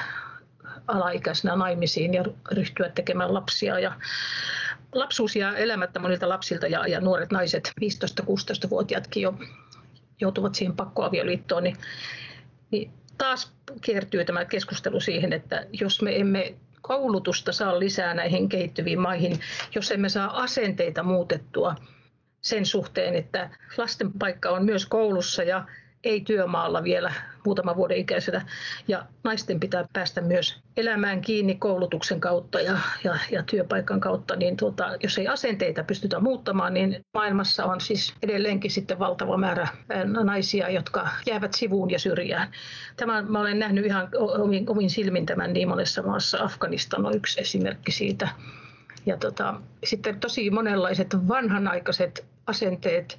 alaikäisenä 0.88 1.56
naimisiin 1.56 2.14
ja 2.14 2.24
ryhtyä 2.52 2.90
tekemään 2.90 3.34
lapsia. 3.34 3.80
Ja 3.80 3.94
lapsuus 4.94 5.36
ja 5.36 5.58
elämättä 5.58 6.00
monilta 6.00 6.30
lapsilta 6.30 6.68
ja, 6.68 6.88
ja 6.88 7.02
nuoret 7.02 7.32
naiset, 7.32 7.72
15-16-vuotiaatkin 7.82 9.24
jo 9.24 9.34
joutuvat 10.22 10.56
siihen 10.56 10.76
pakkoavioliittoon, 10.76 11.64
niin, 11.64 11.78
niin 12.72 12.92
taas 13.18 13.54
kiertyy 13.82 14.26
tämä 14.26 14.46
keskustelu 14.46 15.00
siihen, 15.00 15.34
että 15.34 15.66
jos 15.72 16.02
me 16.02 16.20
emme 16.20 16.56
koulutusta 16.82 17.52
saa 17.52 17.80
lisää 17.80 18.14
näihin 18.14 18.50
kehittyviin 18.50 19.00
maihin, 19.00 19.40
jos 19.76 19.92
emme 19.92 20.10
saa 20.10 20.42
asenteita 20.42 21.04
muutettua 21.04 21.76
sen 22.42 22.66
suhteen, 22.66 23.16
että 23.16 23.50
lasten 23.78 24.14
paikka 24.20 24.50
on 24.50 24.66
myös 24.66 24.86
koulussa 24.86 25.44
ja 25.44 25.66
ei 26.04 26.22
työmaalla 26.22 26.84
vielä 26.84 27.14
muutaman 27.46 27.76
vuoden 27.76 27.98
ikäisenä. 27.98 28.46
Ja 28.88 29.06
naisten 29.24 29.60
pitää 29.60 29.86
päästä 29.94 30.22
myös 30.22 30.60
elämään 30.78 31.22
kiinni 31.22 31.56
koulutuksen 31.56 32.20
kautta 32.20 32.62
ja, 32.62 32.78
ja, 33.04 33.18
ja 33.32 33.44
työpaikan 33.44 34.00
kautta. 34.00 34.36
Niin 34.36 34.58
tuota, 34.58 34.98
jos 35.04 35.18
ei 35.18 35.28
asenteita 35.28 35.84
pystytä 35.84 36.20
muuttamaan, 36.20 36.74
niin 36.74 37.02
maailmassa 37.14 37.66
on 37.66 37.82
siis 37.82 38.14
edelleenkin 38.24 38.72
sitten 38.72 39.00
valtava 39.00 39.38
määrä 39.38 39.68
naisia, 40.24 40.70
jotka 40.70 41.08
jäävät 41.26 41.54
sivuun 41.54 41.92
ja 41.92 42.00
syrjään. 42.00 42.52
Tämä 42.98 43.22
mä 43.22 43.40
olen 43.40 43.60
nähnyt 43.60 43.86
ihan 43.86 44.10
omin, 44.18 44.70
omin 44.70 44.90
silmin 44.90 45.26
tämän 45.26 45.54
niin 45.54 45.68
monessa 45.68 46.02
maassa. 46.02 46.44
Afganistan 46.44 47.06
on 47.06 47.16
yksi 47.16 47.42
esimerkki 47.42 47.92
siitä. 47.92 48.28
Ja 49.06 49.18
tota, 49.18 49.62
sitten 49.84 50.20
tosi 50.20 50.50
monenlaiset 50.50 51.28
vanhanaikaiset 51.28 52.26
asenteet 52.48 53.18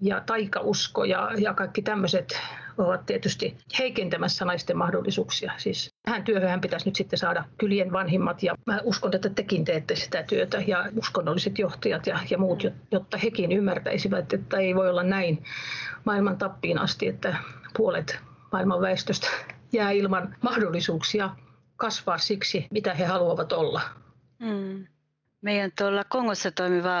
ja 0.00 0.20
taikausko 0.20 1.04
ja, 1.04 1.30
ja 1.38 1.54
kaikki 1.54 1.82
tämmöiset 1.82 2.40
ovat 2.78 3.06
tietysti 3.06 3.56
heikentämässä 3.78 4.44
naisten 4.44 4.76
mahdollisuuksia. 4.76 5.52
Siis 5.56 5.94
tähän 6.02 6.24
työhön 6.24 6.60
pitäisi 6.60 6.86
nyt 6.86 6.96
sitten 6.96 7.18
saada 7.18 7.44
kylien 7.58 7.92
vanhimmat 7.92 8.42
ja 8.42 8.54
mä 8.66 8.80
uskon, 8.84 9.14
että 9.14 9.28
tekin 9.28 9.64
teette 9.64 9.96
sitä 9.96 10.22
työtä 10.22 10.62
ja 10.66 10.84
uskonnolliset 10.96 11.58
johtajat 11.58 12.06
ja, 12.06 12.18
ja 12.30 12.38
muut, 12.38 12.62
jotta 12.90 13.18
hekin 13.18 13.52
ymmärtäisivät, 13.52 14.32
että 14.32 14.56
ei 14.56 14.74
voi 14.74 14.90
olla 14.90 15.02
näin 15.02 15.44
maailman 16.04 16.38
tappiin 16.38 16.78
asti, 16.78 17.08
että 17.08 17.36
puolet 17.76 18.18
maailman 18.52 18.80
väestöstä 18.80 19.28
jää 19.72 19.90
ilman 19.90 20.36
mahdollisuuksia 20.42 21.30
kasvaa 21.76 22.18
siksi, 22.18 22.66
mitä 22.70 22.94
he 22.94 23.04
haluavat 23.04 23.52
olla. 23.52 23.80
Mm. 24.38 24.86
Meidän 25.42 25.72
tuolla 25.78 26.04
Kongossa 26.04 26.50
toimiva 26.50 26.94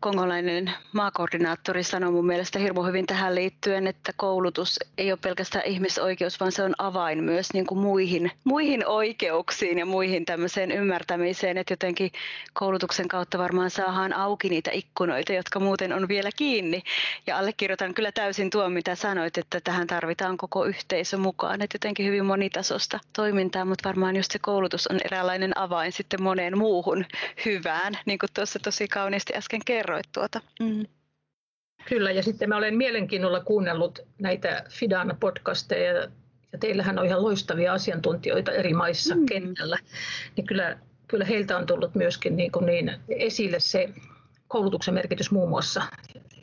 kongolainen 0.00 0.72
maakoordinaattori 0.92 1.82
sanoi 1.82 2.10
mun 2.10 2.26
mielestä 2.26 2.58
hirmu 2.58 2.82
hyvin 2.82 3.06
tähän 3.06 3.34
liittyen, 3.34 3.86
että 3.86 4.12
koulutus 4.16 4.78
ei 4.98 5.12
ole 5.12 5.18
pelkästään 5.22 5.64
ihmisoikeus, 5.64 6.40
vaan 6.40 6.52
se 6.52 6.62
on 6.62 6.74
avain 6.78 7.24
myös 7.24 7.52
niin 7.54 7.66
kuin 7.66 7.78
muihin, 7.80 8.30
muihin 8.44 8.86
oikeuksiin 8.86 9.78
ja 9.78 9.86
muihin 9.86 10.24
tämmöiseen 10.24 10.70
ymmärtämiseen, 10.72 11.58
että 11.58 11.72
jotenkin 11.72 12.10
koulutuksen 12.52 13.08
kautta 13.08 13.38
varmaan 13.38 13.70
saadaan 13.70 14.12
auki 14.12 14.48
niitä 14.48 14.70
ikkunoita, 14.74 15.32
jotka 15.32 15.60
muuten 15.60 15.92
on 15.92 16.08
vielä 16.08 16.30
kiinni. 16.36 16.82
Ja 17.26 17.38
allekirjoitan 17.38 17.94
kyllä 17.94 18.12
täysin 18.12 18.50
tuon, 18.50 18.72
mitä 18.72 18.94
sanoit, 18.94 19.38
että 19.38 19.60
tähän 19.60 19.86
tarvitaan 19.86 20.36
koko 20.36 20.64
yhteisö 20.64 21.16
mukaan, 21.16 21.62
että 21.62 21.74
jotenkin 21.74 22.06
hyvin 22.06 22.24
monitasosta 22.24 22.98
toimintaa, 23.12 23.64
mutta 23.64 23.88
varmaan 23.88 24.16
just 24.16 24.32
se 24.32 24.38
koulutus 24.38 24.86
on 24.86 24.98
eräänlainen 25.04 25.58
avain 25.58 25.92
sitten 25.92 26.22
moneen 26.22 26.58
muuhun 26.58 27.04
hyvään 27.44 27.79
mitään, 27.80 28.04
niin 28.06 28.18
kuin 28.18 28.30
tuossa 28.34 28.58
tosi 28.58 28.88
kauniisti 28.88 29.32
äsken 29.36 29.60
kerroit 29.64 30.06
tuota. 30.12 30.40
Mm. 30.60 30.86
Kyllä, 31.88 32.10
ja 32.10 32.22
sitten 32.22 32.48
mä 32.48 32.56
olen 32.56 32.76
mielenkiinnolla 32.76 33.40
kuunnellut 33.40 33.98
näitä 34.18 34.64
Fidan 34.70 35.16
podcasteja, 35.20 36.08
ja 36.52 36.58
teillähän 36.58 36.98
on 36.98 37.06
ihan 37.06 37.22
loistavia 37.22 37.72
asiantuntijoita 37.72 38.52
eri 38.52 38.74
maissa 38.74 39.14
mm. 39.14 39.26
kentällä, 39.26 39.78
niin 40.36 40.46
kyllä, 40.46 40.78
kyllä 41.08 41.24
heiltä 41.24 41.56
on 41.56 41.66
tullut 41.66 41.94
myöskin 41.94 42.36
niin, 42.36 42.52
kuin 42.52 42.66
niin 42.66 43.00
esille 43.08 43.60
se 43.60 43.88
koulutuksen 44.48 44.94
merkitys 44.94 45.30
muun 45.30 45.48
muassa. 45.48 45.82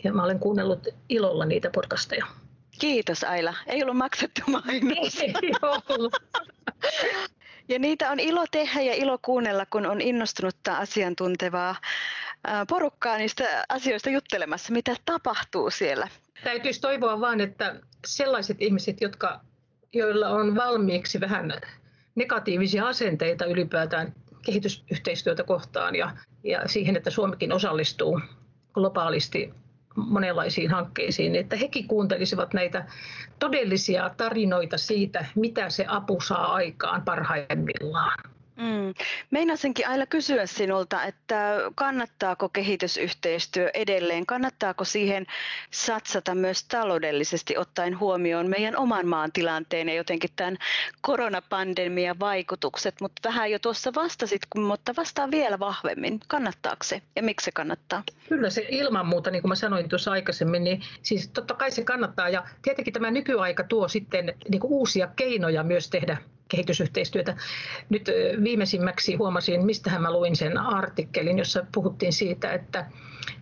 Ja 0.04 0.14
mä 0.14 0.24
olen 0.24 0.40
kuunnellut 0.40 0.88
ilolla 1.10 1.46
niitä 1.46 1.70
podcasteja. 1.70 2.26
Kiitos 2.80 3.24
Aila. 3.24 3.54
Ei 3.68 3.84
ollut 3.84 3.98
maksettu 3.98 4.42
mainos. 4.48 5.20
Ei 5.22 5.34
ollut. 5.90 6.14
Ja 7.70 7.80
niitä 7.80 8.12
on 8.12 8.20
ilo 8.20 8.46
tehdä 8.52 8.82
ja 8.82 8.94
ilo 8.94 9.18
kuunnella, 9.22 9.66
kun 9.66 9.86
on 9.86 10.02
innostunutta 10.02 10.78
asiantuntevaa 10.78 11.76
porukkaa 12.70 13.18
niistä 13.18 13.66
asioista 13.70 14.10
juttelemassa, 14.10 14.74
mitä 14.74 14.96
tapahtuu 15.06 15.70
siellä. 15.70 16.08
Täytyisi 16.44 16.82
toivoa 16.82 17.22
vain, 17.22 17.42
että 17.42 17.76
sellaiset 18.08 18.62
ihmiset, 18.62 19.02
jotka, 19.02 19.40
joilla 19.94 20.30
on 20.30 20.56
valmiiksi 20.56 21.20
vähän 21.20 21.54
negatiivisia 22.16 22.88
asenteita 22.88 23.46
ylipäätään 23.46 24.14
kehitysyhteistyötä 24.46 25.44
kohtaan 25.44 25.96
ja, 25.96 26.12
ja 26.44 26.68
siihen, 26.68 26.96
että 26.96 27.10
Suomikin 27.10 27.52
osallistuu 27.52 28.22
globaalisti 28.74 29.54
monenlaisiin 29.98 30.72
hankkeisiin, 30.72 31.36
että 31.36 31.56
hekin 31.56 31.88
kuuntelisivat 31.88 32.54
näitä 32.54 32.86
todellisia 33.40 34.12
tarinoita 34.18 34.78
siitä, 34.78 35.26
mitä 35.36 35.70
se 35.70 35.86
apu 35.88 36.22
saa 36.22 36.54
aikaan 36.54 37.02
parhaimmillaan. 37.02 38.37
Mm. 38.58 38.94
Meinasinkin 39.32 39.88
aina 39.88 40.06
kysyä 40.06 40.46
sinulta, 40.46 41.04
että 41.04 41.58
kannattaako 41.76 42.50
kehitysyhteistyö 42.50 43.72
edelleen, 43.74 44.26
kannattaako 44.26 44.84
siihen 44.84 45.26
satsata 45.72 46.36
myös 46.36 46.64
taloudellisesti 46.64 47.58
ottaen 47.58 48.00
huomioon 48.00 48.50
meidän 48.50 48.78
oman 48.78 49.08
maan 49.08 49.32
tilanteen 49.32 49.90
ja 49.90 49.96
jotenkin 49.96 50.30
tämän 50.36 50.58
koronapandemian 51.02 52.20
vaikutukset, 52.20 52.96
mutta 53.02 53.30
vähän 53.30 53.52
jo 53.52 53.60
tuossa 53.60 53.92
vastasit, 53.96 54.42
mutta 54.56 54.94
vastaa 54.98 55.32
vielä 55.32 55.60
vahvemmin. 55.60 56.20
Kannattaako 56.28 56.84
se 56.84 57.02
ja 57.16 57.24
miksi 57.24 57.46
se 57.46 57.52
kannattaa? 57.52 58.04
Kyllä 58.30 58.50
se 58.50 58.66
ilman 58.70 59.08
muuta, 59.08 59.32
niin 59.32 59.42
kuin 59.42 59.50
mä 59.50 59.56
sanoin 59.56 59.90
tuossa 59.90 60.12
aikaisemmin, 60.12 60.64
niin 60.64 60.82
siis 61.02 61.28
totta 61.28 61.54
kai 61.54 61.72
se 61.72 61.84
kannattaa 61.84 62.30
ja 62.30 62.44
tietenkin 62.62 62.94
tämä 62.94 63.12
nykyaika 63.12 63.64
tuo 63.64 63.88
sitten 63.88 64.34
niin 64.50 64.62
kuin 64.62 64.72
uusia 64.72 65.08
keinoja 65.16 65.64
myös 65.64 65.90
tehdä 65.90 66.18
kehitysyhteistyötä. 66.48 67.36
Nyt 67.90 68.12
viimeisimmäksi 68.44 69.16
huomasin, 69.16 69.66
mistähän 69.66 70.02
mä 70.02 70.12
luin 70.12 70.36
sen 70.36 70.58
artikkelin, 70.58 71.38
jossa 71.38 71.66
puhuttiin 71.74 72.14
siitä, 72.14 72.54
että 72.54 72.86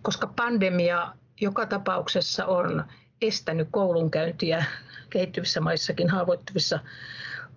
koska 0.02 0.26
pandemia 0.36 1.12
joka 1.40 1.66
tapauksessa 1.66 2.46
on 2.46 2.84
estänyt 3.22 3.68
koulunkäyntiä 3.70 4.64
kehittyvissä 5.10 5.60
maissakin 5.60 6.10
haavoittuvissa 6.10 6.78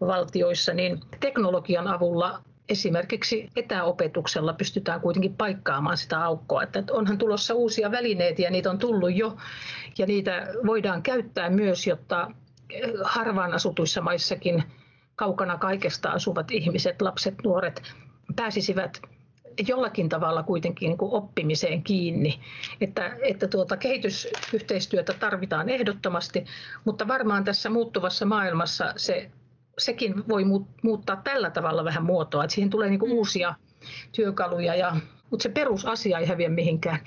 valtioissa, 0.01 0.73
niin 0.73 0.99
teknologian 1.19 1.87
avulla 1.87 2.41
esimerkiksi 2.69 3.49
etäopetuksella 3.55 4.53
pystytään 4.53 5.01
kuitenkin 5.01 5.35
paikkaamaan 5.35 5.97
sitä 5.97 6.23
aukkoa. 6.23 6.63
Että 6.63 6.83
onhan 6.91 7.17
tulossa 7.17 7.53
uusia 7.53 7.91
välineitä 7.91 8.41
ja 8.41 8.51
niitä 8.51 8.69
on 8.69 8.79
tullut 8.79 9.15
jo 9.15 9.37
ja 9.97 10.05
niitä 10.05 10.47
voidaan 10.65 11.03
käyttää 11.03 11.49
myös, 11.49 11.87
jotta 11.87 12.31
harvaan 13.03 13.53
asutuissa 13.53 14.01
maissakin 14.01 14.63
kaukana 15.19 15.57
kaikesta 15.57 16.09
asuvat 16.09 16.51
ihmiset, 16.51 17.01
lapset, 17.01 17.35
nuoret 17.43 17.81
pääsisivät 18.35 19.01
jollakin 19.67 20.09
tavalla 20.09 20.43
kuitenkin 20.43 20.87
niin 20.87 20.97
kuin 20.97 21.13
oppimiseen 21.13 21.83
kiinni. 21.83 22.39
Että, 22.81 23.17
että 23.21 23.47
tuota 23.47 23.77
kehitysyhteistyötä 23.77 25.13
tarvitaan 25.13 25.69
ehdottomasti, 25.69 26.45
mutta 26.85 27.07
varmaan 27.07 27.43
tässä 27.43 27.69
muuttuvassa 27.69 28.25
maailmassa 28.25 28.93
se, 28.95 29.31
sekin 29.77 30.27
voi 30.27 30.43
muuttaa 30.83 31.15
tällä 31.23 31.49
tavalla 31.49 31.83
vähän 31.83 32.05
muotoa, 32.05 32.43
että 32.43 32.53
siihen 32.53 32.69
tulee 32.69 32.89
niin 32.89 32.99
kuin 32.99 33.11
uusia 33.11 33.55
työkaluja 34.11 34.75
ja 34.75 34.95
mutta 35.29 35.43
se 35.43 35.49
perusasia 35.49 36.19
ei 36.19 36.25
häviä 36.25 36.49
mihinkään. 36.49 36.99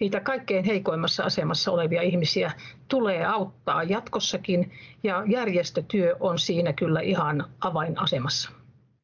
Niitä 0.00 0.20
kaikkein 0.20 0.64
heikoimmassa 0.64 1.24
asemassa 1.24 1.70
olevia 1.70 2.02
ihmisiä 2.02 2.52
tulee 2.88 3.24
auttaa 3.24 3.82
jatkossakin 3.82 4.72
ja 5.02 5.24
järjestötyö 5.26 6.16
on 6.20 6.38
siinä 6.38 6.72
kyllä 6.72 7.00
ihan 7.00 7.50
avainasemassa. 7.60 8.50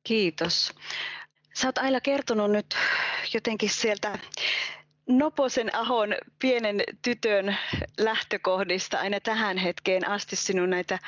Kiitos. 0.03 0.75
Sä 1.55 1.69
oot 1.69 1.79
Aila 1.79 2.01
kertonut 2.01 2.51
nyt 2.51 2.77
jotenkin 3.35 3.71
sieltä 3.71 4.19
Noposen 5.09 5.75
Ahon 5.75 6.15
pienen 6.39 6.83
tytön 7.03 7.57
lähtökohdista 7.99 8.99
aina 8.99 9.21
tähän 9.21 9.59
hetkeen 9.59 10.09
asti 10.09 10.37
sinun 10.37 10.71
näitä 10.71 10.99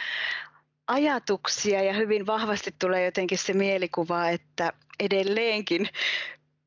ajatuksia 0.87 1.83
ja 1.83 1.93
hyvin 1.93 2.27
vahvasti 2.27 2.75
tulee 2.79 3.05
jotenkin 3.05 3.39
se 3.39 3.53
mielikuva, 3.53 4.29
että 4.29 4.73
edelleenkin 5.01 5.89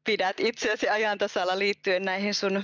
pidät 0.03 0.39
itseäsi 0.39 0.89
ajan 0.89 1.17
tasalla 1.17 1.59
liittyen 1.59 2.03
näihin 2.03 2.33
sun 2.33 2.63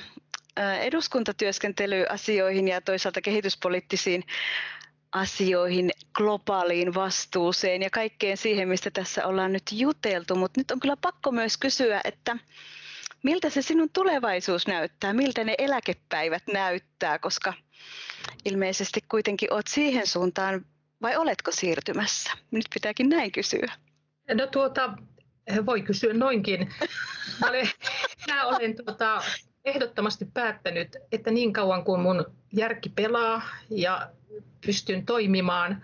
eduskuntatyöskentelyasioihin 0.82 2.68
ja 2.68 2.82
toisaalta 2.82 3.22
kehityspoliittisiin 3.22 4.24
asioihin, 5.12 5.92
globaaliin 6.14 6.94
vastuuseen 6.94 7.82
ja 7.82 7.90
kaikkeen 7.90 8.38
siihen, 8.38 8.68
mistä 8.68 8.92
tässä 8.92 9.28
ollaan 9.28 9.54
nyt 9.54 9.64
juteltu. 9.72 10.36
Mutta 10.36 10.60
nyt 10.60 10.72
on 10.72 10.80
kyllä 10.80 10.98
pakko 11.02 11.32
myös 11.32 11.58
kysyä, 11.58 12.02
että 12.04 12.38
miltä 13.24 13.50
se 13.50 13.62
sinun 13.62 13.90
tulevaisuus 13.94 14.68
näyttää, 14.68 15.14
miltä 15.14 15.44
ne 15.44 15.56
eläkepäivät 15.58 16.44
näyttää, 16.54 17.20
koska 17.20 17.54
ilmeisesti 18.46 19.02
kuitenkin 19.10 19.54
olet 19.54 19.68
siihen 19.68 20.08
suuntaan 20.08 20.66
vai 21.02 21.16
oletko 21.16 21.52
siirtymässä? 21.52 22.32
Nyt 22.52 22.66
pitääkin 22.74 23.10
näin 23.10 23.32
kysyä. 23.32 23.72
No 24.34 24.48
tuota, 24.48 24.94
voi 25.66 25.82
kysyä 25.82 26.14
noinkin. 26.14 26.74
Mä 27.42 27.50
olen, 27.50 27.70
mä 28.28 28.46
olen 28.46 28.76
tota, 28.86 29.22
ehdottomasti 29.68 30.26
päättänyt, 30.34 30.96
että 31.12 31.32
niin 31.32 31.54
kauan 31.54 31.84
kuin 31.84 32.02
mun 32.02 32.26
järki 32.54 32.90
pelaa 32.90 33.42
ja 33.70 34.10
pystyn 34.66 35.06
toimimaan, 35.06 35.84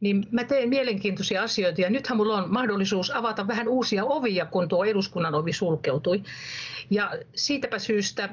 niin 0.00 0.26
mä 0.30 0.44
teen 0.44 0.68
mielenkiintoisia 0.68 1.42
asioita. 1.42 1.80
Ja 1.80 1.90
nythän 1.90 2.16
mulla 2.16 2.36
on 2.36 2.52
mahdollisuus 2.52 3.10
avata 3.10 3.48
vähän 3.48 3.68
uusia 3.68 4.04
ovia, 4.04 4.46
kun 4.46 4.68
tuo 4.68 4.84
eduskunnan 4.84 5.34
ovi 5.34 5.52
sulkeutui. 5.52 6.22
Ja 6.90 7.12
siitäpä 7.34 7.78
syystä 7.78 8.28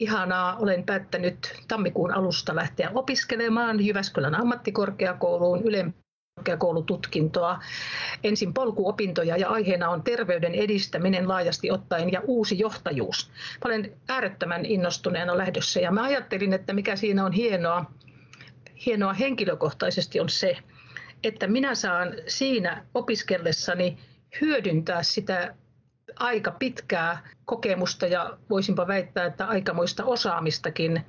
ihanaa, 0.00 0.56
olen 0.56 0.84
päättänyt 0.84 1.62
tammikuun 1.68 2.14
alusta 2.14 2.56
lähteä 2.56 2.90
opiskelemaan 2.94 3.86
Jyväskylän 3.86 4.34
ammattikorkeakouluun 4.34 5.62
ylempään 5.62 6.03
korkeakoulututkintoa, 6.44 7.58
ensin 8.24 8.54
polkuopintoja 8.54 9.36
ja 9.36 9.48
aiheena 9.48 9.90
on 9.90 10.02
terveyden 10.02 10.54
edistäminen 10.54 11.28
laajasti 11.28 11.70
ottaen 11.70 12.12
ja 12.12 12.20
uusi 12.26 12.58
johtajuus. 12.58 13.30
Olen 13.64 13.92
äärettömän 14.08 14.66
innostuneena 14.66 15.38
lähdössä 15.38 15.80
ja 15.80 15.90
mä 15.90 16.02
ajattelin, 16.02 16.52
että 16.52 16.72
mikä 16.72 16.96
siinä 16.96 17.24
on 17.24 17.32
hienoa, 17.32 17.84
hienoa 18.86 19.12
henkilökohtaisesti 19.12 20.20
on 20.20 20.28
se, 20.28 20.56
että 21.24 21.46
minä 21.46 21.74
saan 21.74 22.14
siinä 22.26 22.84
opiskellessani 22.94 23.98
hyödyntää 24.40 25.02
sitä 25.02 25.54
aika 26.16 26.50
pitkää 26.50 27.28
kokemusta 27.44 28.06
ja 28.06 28.38
voisinpa 28.50 28.86
väittää, 28.86 29.26
että 29.26 29.46
aikamoista 29.46 30.04
osaamistakin 30.04 31.00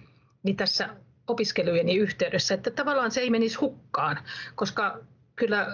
niin 0.43 0.56
tässä 0.56 0.89
opiskelujeni 1.28 1.95
yhteydessä, 1.95 2.54
että 2.54 2.71
tavallaan 2.71 3.12
se 3.12 3.21
ei 3.21 3.30
menisi 3.30 3.60
hukkaan, 3.60 4.19
koska 4.56 5.00
kyllä 5.36 5.67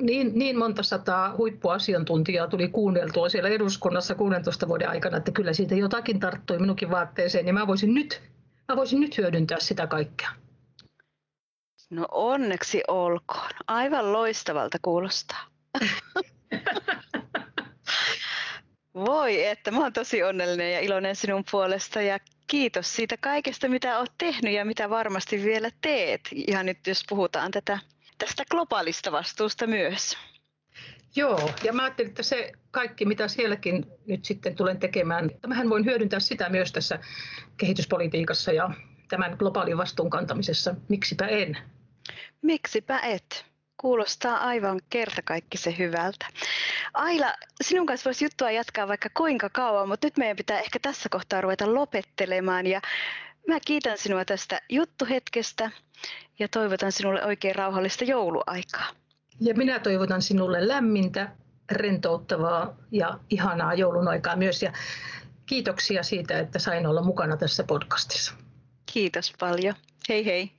niin, 0.00 0.32
niin 0.34 0.58
monta 0.58 0.82
sataa 0.82 1.36
huippuasiantuntijaa 1.36 2.48
tuli 2.48 2.68
kuunneltua 2.68 3.28
siellä 3.28 3.48
eduskunnassa 3.48 4.14
16 4.14 4.68
vuoden 4.68 4.88
aikana, 4.88 5.16
että 5.16 5.32
kyllä 5.32 5.52
siitä 5.52 5.74
jotakin 5.74 6.20
tarttui 6.20 6.58
minunkin 6.58 6.90
vaatteeseen, 6.90 7.44
niin 7.44 7.54
mä 7.54 7.66
voisin 7.66 7.94
nyt, 7.94 8.22
mä 8.68 8.76
voisin 8.76 9.00
nyt 9.00 9.18
hyödyntää 9.18 9.60
sitä 9.60 9.86
kaikkea. 9.86 10.30
No 11.90 12.06
onneksi 12.10 12.82
olkoon. 12.88 13.50
Aivan 13.66 14.12
loistavalta 14.12 14.78
kuulostaa. 14.82 15.46
Voi, 18.94 19.46
että 19.46 19.70
mä 19.70 19.78
oon 19.78 19.92
tosi 19.92 20.22
onnellinen 20.22 20.72
ja 20.72 20.80
iloinen 20.80 21.16
sinun 21.16 21.44
puolesta 21.50 22.02
ja 22.02 22.18
kiitos 22.46 22.96
siitä 22.96 23.16
kaikesta, 23.16 23.68
mitä 23.68 23.98
oot 23.98 24.12
tehnyt 24.18 24.54
ja 24.54 24.64
mitä 24.64 24.90
varmasti 24.90 25.42
vielä 25.44 25.70
teet. 25.80 26.20
Ihan 26.32 26.66
nyt 26.66 26.86
jos 26.86 27.02
puhutaan 27.08 27.50
tätä 27.50 27.78
tästä 28.20 28.44
globaalista 28.50 29.12
vastuusta 29.12 29.66
myös. 29.66 30.18
Joo, 31.16 31.50
ja 31.64 31.72
mä 31.72 31.82
ajattelin, 31.82 32.08
että 32.08 32.22
se 32.22 32.52
kaikki, 32.70 33.04
mitä 33.04 33.28
sielläkin 33.28 33.86
nyt 34.06 34.24
sitten 34.24 34.56
tulen 34.56 34.78
tekemään, 34.78 35.30
mähän 35.46 35.70
voin 35.70 35.84
hyödyntää 35.84 36.20
sitä 36.20 36.48
myös 36.48 36.72
tässä 36.72 36.98
kehityspolitiikassa 37.56 38.52
ja 38.52 38.70
tämän 39.08 39.36
globaalin 39.38 39.76
vastuun 39.76 40.10
kantamisessa. 40.10 40.74
Miksipä 40.88 41.26
en? 41.26 41.58
Miksipä 42.42 42.98
et? 42.98 43.44
Kuulostaa 43.76 44.36
aivan 44.36 44.80
kertakaikkisen 44.90 45.78
hyvältä. 45.78 46.26
Aila, 46.94 47.32
sinun 47.62 47.86
kanssa 47.86 48.08
voisi 48.08 48.24
juttua 48.24 48.50
jatkaa 48.50 48.88
vaikka 48.88 49.08
kuinka 49.16 49.48
kauan, 49.52 49.88
mutta 49.88 50.06
nyt 50.06 50.16
meidän 50.16 50.36
pitää 50.36 50.60
ehkä 50.60 50.78
tässä 50.82 51.08
kohtaa 51.08 51.40
ruveta 51.40 51.74
lopettelemaan. 51.74 52.66
Ja 52.66 52.80
mä 53.50 53.60
kiitän 53.66 53.98
sinua 53.98 54.24
tästä 54.24 54.60
juttuhetkestä 54.68 55.70
ja 56.38 56.48
toivotan 56.48 56.92
sinulle 56.92 57.24
oikein 57.24 57.54
rauhallista 57.54 58.04
jouluaikaa. 58.04 58.86
Ja 59.40 59.54
minä 59.54 59.78
toivotan 59.78 60.22
sinulle 60.22 60.68
lämmintä, 60.68 61.28
rentouttavaa 61.70 62.76
ja 62.90 63.18
ihanaa 63.30 63.74
joulun 63.74 64.08
aikaa 64.08 64.36
myös. 64.36 64.62
Ja 64.62 64.72
kiitoksia 65.46 66.02
siitä, 66.02 66.38
että 66.38 66.58
sain 66.58 66.86
olla 66.86 67.02
mukana 67.02 67.36
tässä 67.36 67.64
podcastissa. 67.64 68.34
Kiitos 68.92 69.32
paljon. 69.40 69.74
Hei 70.08 70.26
hei. 70.26 70.50